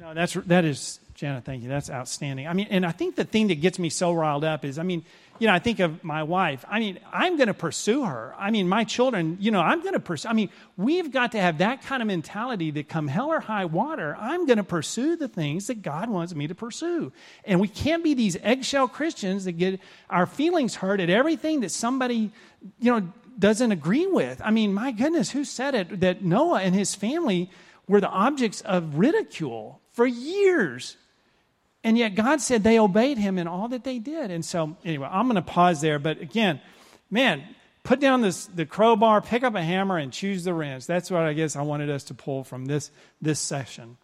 No, 0.00 0.14
that's 0.14 0.32
that 0.32 0.64
is 0.64 1.00
Jenna. 1.14 1.42
Thank 1.42 1.62
you. 1.62 1.68
That's 1.68 1.90
outstanding. 1.90 2.48
I 2.48 2.54
mean, 2.54 2.66
and 2.70 2.86
I 2.86 2.92
think 2.92 3.14
the 3.14 3.24
thing 3.24 3.48
that 3.48 3.60
gets 3.60 3.78
me 3.78 3.90
so 3.90 4.10
riled 4.10 4.42
up 4.42 4.64
is, 4.64 4.78
I 4.78 4.84
mean, 4.84 5.04
you 5.42 5.48
know, 5.48 5.54
I 5.54 5.58
think 5.58 5.80
of 5.80 6.04
my 6.04 6.22
wife. 6.22 6.64
I 6.68 6.78
mean, 6.78 7.00
I'm 7.12 7.36
going 7.36 7.48
to 7.48 7.54
pursue 7.54 8.04
her. 8.04 8.32
I 8.38 8.52
mean, 8.52 8.68
my 8.68 8.84
children. 8.84 9.38
You 9.40 9.50
know, 9.50 9.60
I'm 9.60 9.80
going 9.80 9.94
to 9.94 9.98
pursue. 9.98 10.28
I 10.28 10.34
mean, 10.34 10.50
we've 10.76 11.10
got 11.10 11.32
to 11.32 11.40
have 11.40 11.58
that 11.58 11.82
kind 11.82 12.00
of 12.00 12.06
mentality 12.06 12.70
that 12.70 12.88
come 12.88 13.08
hell 13.08 13.32
or 13.32 13.40
high 13.40 13.64
water, 13.64 14.16
I'm 14.20 14.46
going 14.46 14.58
to 14.58 14.62
pursue 14.62 15.16
the 15.16 15.26
things 15.26 15.66
that 15.66 15.82
God 15.82 16.08
wants 16.08 16.32
me 16.32 16.46
to 16.46 16.54
pursue, 16.54 17.12
and 17.44 17.58
we 17.58 17.66
can't 17.66 18.04
be 18.04 18.14
these 18.14 18.36
eggshell 18.40 18.86
Christians 18.86 19.44
that 19.46 19.58
get 19.58 19.80
our 20.08 20.26
feelings 20.26 20.76
hurt 20.76 21.00
at 21.00 21.10
everything 21.10 21.62
that 21.62 21.70
somebody, 21.70 22.30
you 22.78 22.92
know, 22.92 23.12
doesn't 23.36 23.72
agree 23.72 24.06
with. 24.06 24.40
I 24.44 24.52
mean, 24.52 24.72
my 24.72 24.92
goodness, 24.92 25.32
who 25.32 25.44
said 25.44 25.74
it 25.74 25.98
that 26.02 26.22
Noah 26.22 26.60
and 26.60 26.72
his 26.72 26.94
family 26.94 27.50
were 27.88 28.00
the 28.00 28.08
objects 28.08 28.60
of 28.60 28.96
ridicule 28.96 29.80
for 29.90 30.06
years? 30.06 30.96
And 31.84 31.98
yet 31.98 32.14
God 32.14 32.40
said 32.40 32.62
they 32.62 32.78
obeyed 32.78 33.18
him 33.18 33.38
in 33.38 33.48
all 33.48 33.68
that 33.68 33.84
they 33.84 33.98
did. 33.98 34.30
And 34.30 34.44
so, 34.44 34.76
anyway, 34.84 35.08
I'm 35.10 35.26
going 35.26 35.36
to 35.36 35.42
pause 35.42 35.80
there. 35.80 35.98
But 35.98 36.20
again, 36.20 36.60
man, 37.10 37.42
put 37.82 37.98
down 37.98 38.20
this, 38.20 38.46
the 38.46 38.66
crowbar, 38.66 39.20
pick 39.20 39.42
up 39.42 39.54
a 39.54 39.62
hammer, 39.62 39.98
and 39.98 40.12
choose 40.12 40.44
the 40.44 40.54
wrench. 40.54 40.86
That's 40.86 41.10
what 41.10 41.22
I 41.22 41.32
guess 41.32 41.56
I 41.56 41.62
wanted 41.62 41.90
us 41.90 42.04
to 42.04 42.14
pull 42.14 42.44
from 42.44 42.66
this, 42.66 42.90
this 43.20 43.40
session. 43.40 43.96